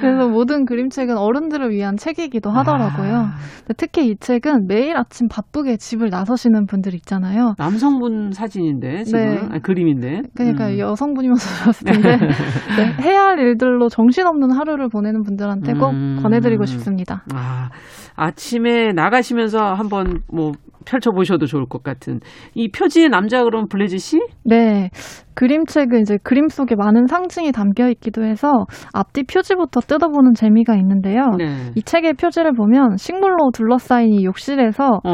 [0.00, 3.16] 그래서 모든 그림책은 어른들을 위한 책이기도 하더라고요.
[3.16, 3.34] 아.
[3.76, 7.54] 특히 이 책은 매일 아침 바쁘게 집을 나서시는 분들 있잖아요.
[7.58, 9.38] 남성분 사진인데 지금 네.
[9.50, 10.22] 아니, 그림인데.
[10.34, 10.78] 그러니까 음.
[10.78, 13.02] 여성분이면서 좋았을 텐데 네.
[13.02, 16.18] 해야 할 일들로 정신없는 하루를 보내는 분들한테 꼭 음.
[16.22, 17.24] 권해드리고 싶습니다.
[17.34, 17.68] 아.
[18.16, 20.52] 아침에 나가시면서 한번 뭐
[20.84, 22.20] 펼쳐보셔도 좋을 것 같은
[22.54, 24.18] 이 표지의 남자 그럼 블레즈 씨?
[24.44, 24.90] 네.
[25.34, 28.48] 그림책은 이제 그림 속에 많은 상징이 담겨 있기도 해서
[28.92, 31.22] 앞뒤 표지부터 뜯어보는 재미가 있는데요.
[31.38, 31.70] 네.
[31.74, 35.12] 이 책의 표지를 보면 식물로 둘러싸인 이 욕실에서 어.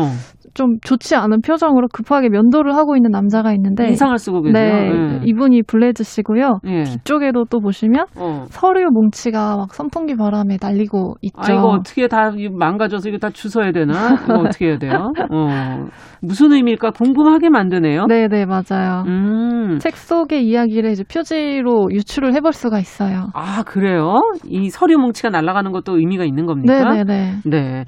[0.59, 4.75] 좀 좋지 않은 표정으로 급하게 면도를 하고 있는 남자가 있는데 인상을 쓰고 계세요.
[4.75, 5.21] 네, 네.
[5.25, 6.59] 이분이 블레즈 씨고요.
[6.65, 6.83] 네.
[6.83, 8.47] 뒤쪽에도 또 보시면 어.
[8.49, 11.39] 서류 뭉치가 막 선풍기 바람에 날리고 있죠.
[11.41, 14.15] 아 이거 어떻게 다 망가져서 이거 다 주워야 되나?
[14.25, 15.13] 이거 어떻게 해야 돼요?
[15.31, 15.87] 어.
[16.23, 18.07] 무슨 의미일까 궁금하게 만드네요.
[18.07, 19.05] 네, 네 맞아요.
[19.07, 19.79] 음.
[19.79, 23.29] 책 속의 이야기를 이제 표지로 유추를 해볼 수가 있어요.
[23.33, 24.23] 아 그래요?
[24.45, 26.95] 이 서류 뭉치가 날아가는 것도 의미가 있는 겁니까?
[26.95, 27.41] 네, 네, 네.
[27.45, 27.85] 네.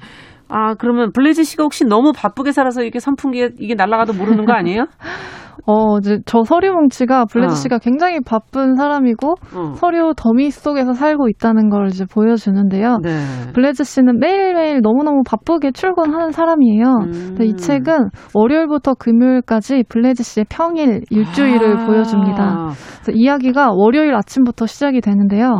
[0.53, 4.87] 아, 그러면 블레즈 씨가 혹시 너무 바쁘게 살아서 이게 선풍기에 이게 날아가도 모르는 거 아니에요?
[5.65, 7.55] 어, 이제 저 서류 뭉치가 블레즈 어.
[7.55, 9.73] 씨가 굉장히 바쁜 사람이고 어.
[9.75, 12.97] 서류 더미 속에서 살고 있다는 걸 이제 보여주는데요.
[13.03, 13.11] 네.
[13.53, 16.85] 블레즈 씨는 매일매일 너무너무 바쁘게 출근하는 사람이에요.
[17.03, 17.37] 음.
[17.41, 21.85] 이 책은 월요일부터 금요일까지 블레즈 씨의 평일 일주일을 아.
[21.85, 22.69] 보여줍니다.
[23.13, 25.59] 이야기가 월요일 아침부터 시작이 되는데요.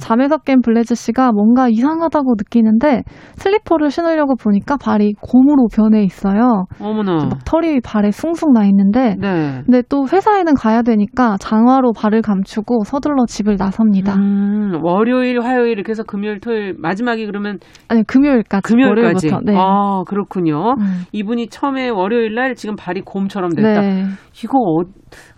[0.00, 3.02] 잠에서 깬 블레즈 씨가 뭔가 이상하다고 느끼는데
[3.36, 6.66] 슬리퍼를 신으려고 보니까 발이 곰으로 변해 있어요.
[6.80, 7.12] 어머나.
[7.24, 9.33] 막 털이 발에 숭숭 나 있는데 네.
[9.64, 14.14] 근데 또 회사에는 가야 되니까 장화로 발을 감추고 서둘러 집을 나섭니다.
[14.14, 17.58] 음, 월요일, 화요일 이렇게 해서 금요일, 토요일 마지막이 그러면
[17.88, 18.62] 아니 금요일까지.
[18.62, 19.28] 금요일까지.
[19.28, 19.40] 월요일부터.
[19.44, 19.54] 네.
[19.58, 20.74] 아 그렇군요.
[20.78, 21.02] 음.
[21.12, 23.80] 이분이 처음에 월요일 날 지금 발이 곰처럼 됐다.
[23.80, 24.04] 네.
[24.42, 24.82] 이거 어,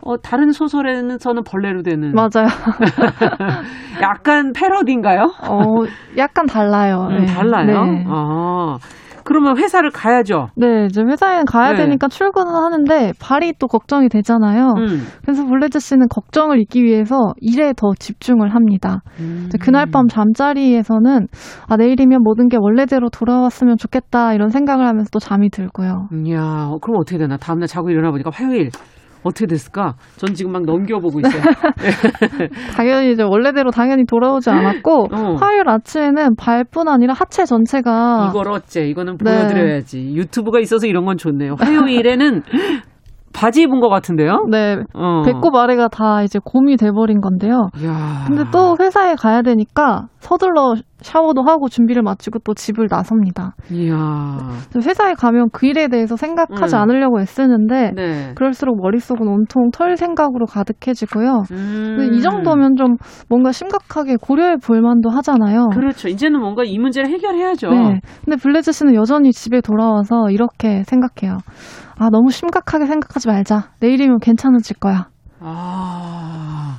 [0.02, 2.12] 어, 다른 소설에서는 벌레로 되는.
[2.12, 2.46] 맞아요.
[4.02, 5.22] 약간 패러디인가요?
[5.48, 5.62] 어,
[6.16, 7.08] 약간 달라요.
[7.10, 7.26] 음, 네.
[7.26, 7.84] 달라요?
[7.84, 8.04] 네.
[8.08, 8.76] 아.
[9.26, 10.48] 그러면 회사를 가야죠.
[10.56, 11.84] 네, 이제 회사에 가야 네.
[11.84, 14.74] 되니까 출근을 하는데 발이 또 걱정이 되잖아요.
[14.78, 15.02] 음.
[15.22, 19.02] 그래서 블레즈 씨는 걱정을 잊기 위해서 일에 더 집중을 합니다.
[19.18, 19.48] 음.
[19.60, 21.26] 그날 밤 잠자리에서는
[21.68, 26.08] 아 내일이면 모든 게 원래대로 돌아왔으면 좋겠다 이런 생각을 하면서 또 잠이 들고요.
[26.24, 27.36] 이야, 그럼 어떻게 되나?
[27.36, 28.70] 다음날 자고 일어나 보니까 화요일
[29.22, 29.94] 어떻게 됐을까?
[30.16, 31.42] 전 지금 막 넘겨보고 있어요.
[32.76, 35.34] 당연히 이제 원래대로 당연히 돌아오지 않았고 어.
[35.40, 39.24] 화요일 아침에는 발뿐 아니라 하체 전체가 이걸 어째 이거는 네.
[39.24, 40.14] 보여드려야지 네.
[40.14, 41.56] 유튜브가 있어서 이런 건 좋네요.
[41.58, 42.42] 화요일에는
[43.32, 44.46] 바지 입은 것 같은데요?
[44.50, 44.78] 네.
[44.94, 45.22] 어.
[45.22, 47.68] 배꼽 아래가 다 이제 곰이 돼버린 건데요.
[47.84, 48.24] 야.
[48.26, 53.54] 근데 또 회사에 가야 되니까 서둘러 샤워도 하고 준비를 마치고 또 집을 나섭니다.
[53.70, 53.94] 이야.
[54.76, 56.80] 회사에 가면 그 일에 대해서 생각하지 음.
[56.80, 58.32] 않으려고 애쓰는데 네.
[58.34, 61.44] 그럴수록 머릿속은 온통 털 생각으로 가득해지고요.
[61.50, 62.10] 음.
[62.12, 62.96] 이 정도면 좀
[63.28, 65.68] 뭔가 심각하게 고려해 볼 만도 하잖아요.
[65.72, 66.08] 그렇죠.
[66.08, 67.68] 이제는 뭔가 이 문제를 해결해야죠.
[67.70, 68.00] 네.
[68.24, 71.38] 근데 블레즈 씨는 여전히 집에 돌아와서 이렇게 생각해요.
[71.98, 73.70] 아, 너무 심각하게 생각하지 말자.
[73.80, 75.08] 내일이면 괜찮아질 거야.
[75.40, 76.78] 아.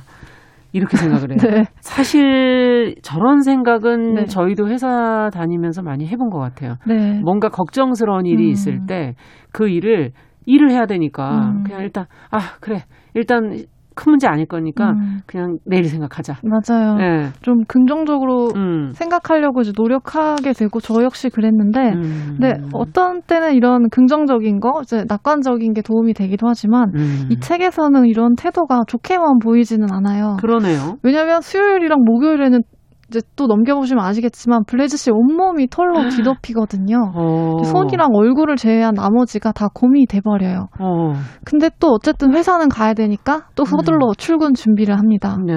[0.72, 1.38] 이렇게 생각을 해요.
[1.42, 1.64] 네.
[1.80, 4.24] 사실 저런 생각은 네.
[4.26, 6.76] 저희도 회사 다니면서 많이 해본 것 같아요.
[6.86, 7.20] 네.
[7.24, 8.50] 뭔가 걱정스러운 일이 음.
[8.50, 9.14] 있을 때
[9.52, 10.12] 그 일을
[10.46, 11.62] 일을 해야 되니까 음.
[11.64, 13.64] 그냥 일단 아 그래 일단
[13.98, 15.20] 큰 문제 아닐 거니까 음.
[15.26, 16.36] 그냥 내일 생각하자.
[16.44, 16.94] 맞아요.
[16.94, 17.30] 네.
[17.42, 18.92] 좀 긍정적으로 음.
[18.92, 22.36] 생각하려고 이제 노력하게 되고 저 역시 그랬는데, 음.
[22.38, 27.26] 근데 어떤 때는 이런 긍정적인 거, 이제 낙관적인 게 도움이 되기도 하지만 음.
[27.30, 30.36] 이 책에서는 이런 태도가 좋게만 보이지는 않아요.
[30.40, 30.98] 그러네요.
[31.02, 32.62] 왜냐하면 수요일이랑 목요일에는
[33.08, 36.08] 이제 또 넘겨보시면 아시겠지만 블레즈 씨 온몸이 털로 아.
[36.08, 37.12] 뒤덮이거든요.
[37.14, 37.62] 어.
[37.64, 40.68] 손이랑 얼굴을 제외한 나머지가 다 곰이 돼버려요.
[40.78, 41.12] 어.
[41.44, 44.12] 근데 또 어쨌든 회사는 가야 되니까 또 서둘러 음.
[44.18, 45.38] 출근 준비를 합니다.
[45.44, 45.54] 네.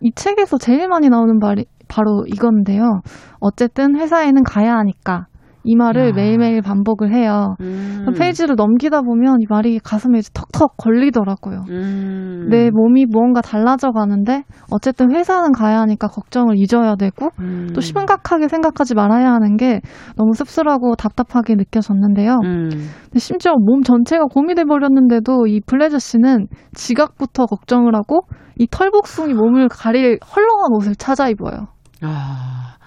[0.00, 3.00] 이 책에서 제일 많이 나오는 말이 바로 이건데요.
[3.40, 5.26] 어쨌든 회사에는 가야 하니까
[5.68, 6.12] 이 말을 야.
[6.14, 7.54] 매일매일 반복을 해요.
[7.60, 8.06] 음.
[8.16, 11.64] 페이지를 넘기다 보면 이 말이 가슴에 이제 턱턱 걸리더라고요.
[11.68, 12.46] 음.
[12.48, 17.68] 내 몸이 무언가 달라져 가는데 어쨌든 회사는 가야 하니까 걱정을 잊어야 되고 음.
[17.74, 19.82] 또 심각하게 생각하지 말아야 하는 게
[20.16, 22.38] 너무 씁쓸하고 답답하게 느껴졌는데요.
[22.44, 22.70] 음.
[23.16, 28.20] 심지어 몸 전체가 곰이 돼 버렸는데도 이 블레저 씨는 지각부터 걱정을 하고
[28.56, 31.66] 이 털복숭이 몸을 가릴 헐렁한 옷을 찾아 입어요.
[32.00, 32.77] 아.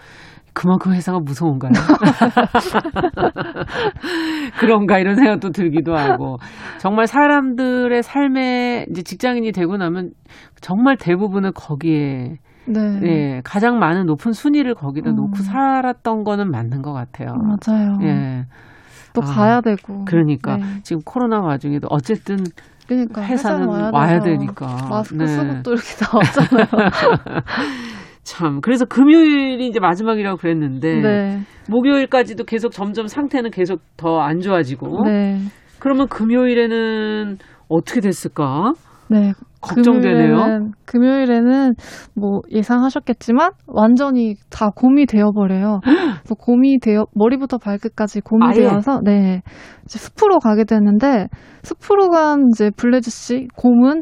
[0.54, 1.72] 그만큼 회사가 무서운가요?
[4.60, 6.38] 그런가 이런 생각도 들기도 하고
[6.78, 10.12] 정말 사람들의 삶에 이제 직장인이 되고 나면
[10.60, 13.00] 정말 대부분을 거기에 네.
[13.00, 15.16] 네 가장 많은 높은 순위를 거기다 음.
[15.16, 17.36] 놓고 살았던 거는 맞는 것 같아요.
[17.36, 17.98] 맞아요.
[18.04, 18.46] 예.
[19.14, 20.06] 또 아, 가야 되고.
[20.06, 20.64] 그러니까 네.
[20.84, 22.38] 지금 코로나 와중에도 어쨌든
[22.88, 25.28] 그러니까 회사는 와야, 와야 되니까 마스크 네.
[25.28, 26.68] 쓰고 또 이렇게 나왔잖아요.
[28.32, 28.62] 참.
[28.62, 31.40] 그래서 금요일이 이제 마지막이라고 그랬는데 네.
[31.70, 35.04] 목요일까지도 계속 점점 상태는 계속 더 안 좋아지고.
[35.06, 35.38] 네.
[35.80, 38.74] 그러면 금요일에는 어떻게 됐을까?
[39.10, 39.34] 네.
[39.62, 40.36] 걱정되네요.
[40.38, 41.74] 금요일에는, 금요일에는
[42.16, 45.82] 뭐 예상하셨겠지만 완전히 다 곰이 되어버려요.
[46.24, 48.54] 그래서 곰이 되어 머리부터 발끝까지 곰이 아예.
[48.62, 49.42] 되어서 네
[49.86, 51.28] 이제 숲으로 가게 되는데
[51.64, 54.02] 숲으로 간 이제 블레즈 씨 곰은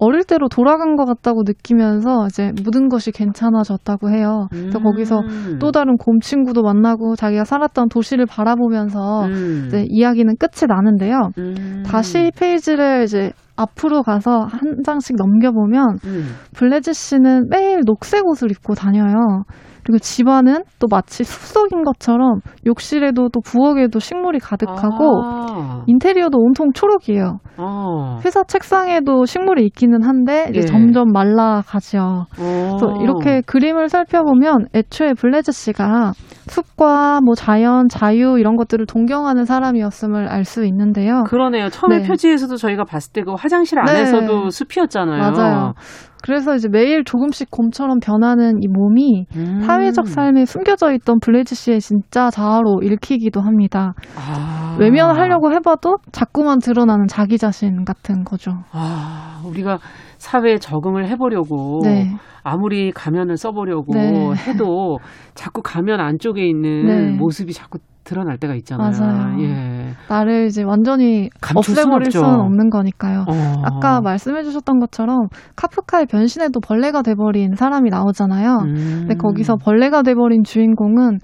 [0.00, 4.48] 어릴 때로 돌아간 것 같다고 느끼면서 이제 모든 것이 괜찮아졌다고 해요.
[4.50, 4.82] 그래서 음.
[4.84, 5.22] 거기서
[5.60, 9.64] 또 다른 곰 친구도 만나고 자기가 살았던 도시를 바라보면서 음.
[9.66, 11.30] 이제 이야기는 끝이 나는데요.
[11.36, 11.82] 음.
[11.86, 16.34] 다시 페이지를 이제 앞으로 가서 한 장씩 넘겨보면 음.
[16.54, 19.44] 블레즈 씨는 매일 녹색 옷을 입고 다녀요.
[19.82, 25.84] 그리고 집안은 또 마치 숲속인 것처럼 욕실에도 또 부엌에도 식물이 가득하고 아.
[25.86, 27.38] 인테리어도 온통 초록이에요.
[27.56, 28.20] 아.
[28.24, 30.66] 회사 책상에도 식물이 있기는 한데 이제 예.
[30.66, 32.26] 점점 말라가죠.
[32.34, 36.12] 그래서 이렇게 그림을 살펴보면 애초에 블레즈 씨가
[36.50, 41.22] 숲과 뭐 자연, 자유 이런 것들을 동경하는 사람이었음을 알 수 있는데요.
[41.28, 41.68] 그러네요.
[41.68, 42.08] 처음에 네.
[42.08, 44.50] 표지에서도 저희가 봤을 때 그 화장실 안에서도 네.
[44.50, 45.32] 숲이었잖아요.
[45.32, 45.74] 맞아요.
[46.22, 49.60] 그래서 이제 매일 조금씩 곰처럼 변하는 이 몸이 음.
[49.60, 53.94] 사회적 삶에 숨겨져 있던 블레즈 씨의 진짜 자아로 읽히기도 합니다.
[54.16, 54.76] 아.
[54.78, 58.52] 외면하려고 해봐도 자꾸만 드러나는 자기 자신 같은 거죠.
[58.72, 59.78] 아, 우리가
[60.18, 62.12] 사회에 적응을 해보려고 네.
[62.42, 64.32] 아무리 가면을 써보려고 네.
[64.46, 64.98] 해도
[65.34, 67.16] 자꾸 가면 안쪽에 있는 네.
[67.16, 68.90] 모습이 자꾸 드러날 때가 있잖아요.
[68.98, 69.40] 맞아요.
[69.42, 69.90] 예.
[70.08, 73.24] 나를 이제 완전히 없애버릴 수는 없는 거니까요.
[73.28, 73.62] 어.
[73.64, 78.58] 아까 말씀해주셨던 것처럼 카프카의 변신에도 벌레가 돼버린 사람이 나오잖아요.
[78.62, 78.74] 음.
[79.00, 81.18] 근데 거기서 벌레가 돼버린 주인공은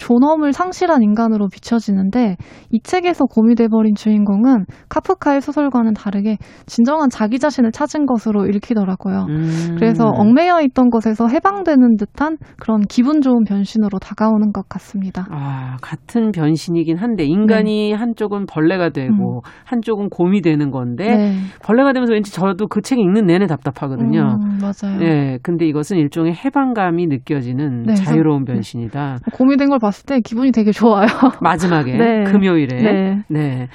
[0.00, 2.36] 존엄을 상실한 인간으로 비춰지는데
[2.70, 9.26] 이 책에서 고미돼버린 주인공은 카프카의 소설과는 다르게 진정한 자기 자신을 찾은 것으로 읽히더라고요.
[9.28, 9.76] 음.
[9.78, 15.26] 그래서 얽매여 있던 것에서 해방되는 듯한 그런 기분 좋은 변신으로 다가오는 것 같습니다.
[15.30, 17.94] 아, 같은 변신이긴 한데 인간이 네.
[17.94, 19.50] 한쪽은 벌레가 되고 음.
[19.64, 21.34] 한쪽은 곰이 되는 건데 네.
[21.62, 24.38] 벌레가 되면서 왠지 저도 그 책 읽는 내내 답답하거든요.
[24.42, 24.98] 음, 맞아요.
[24.98, 29.18] 네, 근데 이것은 일종의 해방감이 느껴지는 네, 자유로운 변신이다.
[29.34, 31.06] 곰이 된 걸 봤을 때 기분이 되게 좋아요.
[31.42, 32.24] 마지막에 네.
[32.24, 32.76] 금요일에.
[32.82, 33.22] 네.
[33.28, 33.68] 네.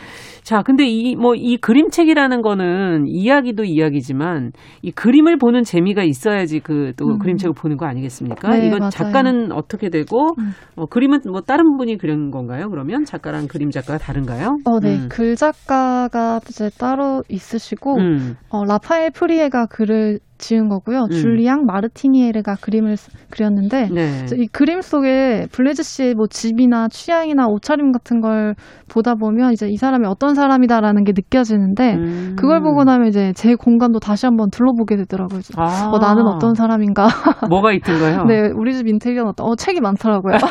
[0.44, 4.52] 자, 근데 이, 뭐, 이 그림책이라는 거는 이야기도 이야기지만
[4.84, 7.18] 이 그림을 보는 재미가 있어야지 그또 음.
[7.18, 8.50] 그림책을 보는 거 아니겠습니까?
[8.50, 8.90] 네, 이건 맞아요.
[8.92, 10.52] 작가는 어떻게 되고, 음.
[10.76, 12.70] 어, 그림은 뭐 다른 분이 그린 건가요?
[12.70, 14.58] 그러면 작가랑 그림 작가가 다른가요?
[14.66, 14.98] 어, 네.
[14.98, 15.10] 음.
[15.10, 18.36] 글 작가가 이제 따로 있으시고, 음.
[18.50, 21.04] 어, 라파엘 프리에가 글을 지은 거고요.
[21.04, 21.10] 음.
[21.10, 22.96] 줄리앙 마르티니에르가 그림을
[23.30, 24.26] 그렸는데 네.
[24.38, 28.56] 이 그림 속에 블레즈 씨의 뭐 집이나 취향이나 옷차림 같은 걸
[28.90, 32.36] 보다 보면 이제 이 사람이 어떤 사람이다라는 게 느껴지는데 음.
[32.38, 35.42] 그걸 보고 나면 이제 제 공간도 다시 한번 둘러보게 되더라고요.
[35.58, 35.90] 아.
[35.92, 37.08] 어, 나는 어떤 사람인가?
[37.50, 38.26] 뭐가 있던가요?
[38.26, 40.36] 네, 우리 집 인테리어는 어떤 어 책이 많더라고요.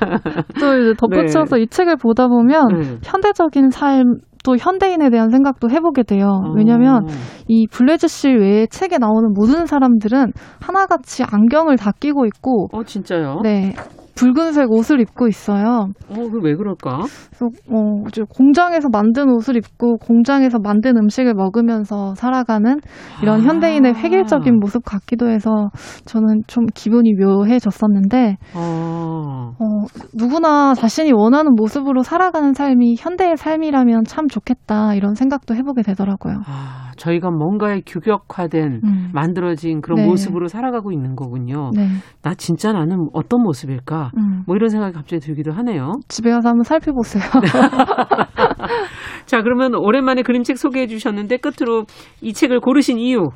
[0.60, 1.62] 또 이제 덧붙여서 네.
[1.62, 2.98] 이 책을 보다 보면 음.
[3.02, 6.40] 현대적인 삶 또 현대인에 대한 생각도 해보게 돼요.
[6.56, 7.06] 왜냐하면 어.
[7.48, 12.68] 이 블레즈 씨 외에 책에 나오는 모든 사람들은 하나같이 안경을 다 끼고 있고.
[12.72, 13.40] 어 진짜요?
[13.42, 13.74] 네.
[14.20, 15.86] 붉은색 옷을 입고 있어요.
[16.10, 17.04] 어, 그왜 그럴까?
[17.28, 22.80] 그래서 어, 이제 공장에서 만든 옷을 입고 공장에서 만든 음식을 먹으면서 살아가는
[23.22, 23.44] 이런 아.
[23.44, 25.70] 현대인의 획일적인 모습 같기도 해서
[26.04, 29.52] 저는 좀 기분이 묘해졌었는데 아.
[29.58, 36.42] 어, 누구나 자신이 원하는 모습으로 살아가는 삶이 현대의 삶이라면 참 좋겠다 이런 생각도 해보게 되더라고요.
[36.46, 39.10] 아, 저희가 뭔가에 규격화된 음.
[39.14, 40.06] 만들어진 그런 네.
[40.06, 41.70] 모습으로 살아가고 있는 거군요.
[41.74, 41.88] 네.
[42.22, 44.09] 나 진짜 나는 어떤 모습일까?
[44.16, 44.42] 음.
[44.46, 45.92] 뭐 이런 생각이 갑자기 들기도 하네요.
[46.08, 47.22] 집에 가서 한번 살펴보세요.
[49.26, 51.84] 자, 그러면 오랜만에 그림책 소개해 주셨는데 끝으로
[52.20, 53.28] 이 책을 고르신 이유.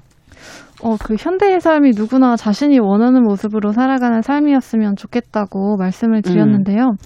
[0.85, 6.91] 어, 그 현대의 삶이 누구나 자신이 원하는 모습으로 살아가는 삶이었으면 좋겠다고 말씀을 드렸는데요.
[6.91, 6.97] 음.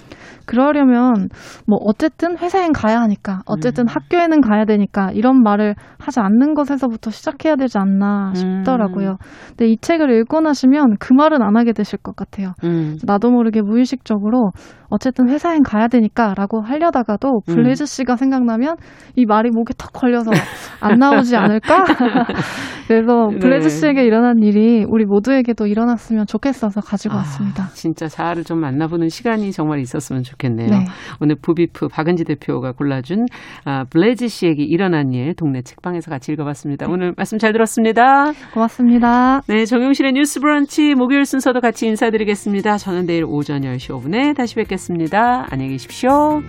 [0.47, 1.29] 그러려면
[1.67, 3.87] 뭐 어쨌든 회사엔 가야 하니까 어쨌든 음.
[3.89, 9.11] 학교에는 가야 되니까 이런 말을 하지 않는 것에서부터 시작해야 되지 않나 싶더라고요.
[9.11, 9.17] 음.
[9.51, 12.55] 근데 이 책을 읽고 나시면 그 말은 안 하게 되실 것 같아요.
[12.65, 12.97] 음.
[13.05, 14.51] 나도 모르게 무의식적으로
[14.91, 17.55] 어쨌든 회사엔 가야 되니까라고 하려다가도 음.
[17.55, 18.77] 블레즈 씨가 생각나면
[19.17, 20.31] 이 말이 목에 턱 걸려서
[20.81, 21.85] 안 나오지 않을까?
[22.89, 23.39] 그래서 네.
[23.39, 27.69] 블레즈 씨에게 일어난 일이 우리 모두에게도 일어났으면 좋겠어서 가지고 아, 왔습니다.
[27.75, 30.71] 진짜 자아를 좀 만나보는 시간이 정말 있었으면 좋겠네요.
[30.71, 30.85] 네.
[31.21, 33.27] 오늘 부비프 박은지 대표가 골라준
[33.67, 36.87] 아, 블레즈 씨에게 일어난 일 동네 책방에서 같이 읽어봤습니다.
[36.87, 36.93] 네.
[36.93, 38.33] 오늘 말씀 잘 들었습니다.
[38.55, 39.43] 고맙습니다.
[39.49, 42.79] 네, 정용실의 뉴스 브런치 목요일 순서도 같이 인사드리겠습니다.
[42.79, 45.47] 저는 내일 오전 10시 5분에 다시 뵙겠습니다.
[45.51, 46.43] 안녕히 계십시오.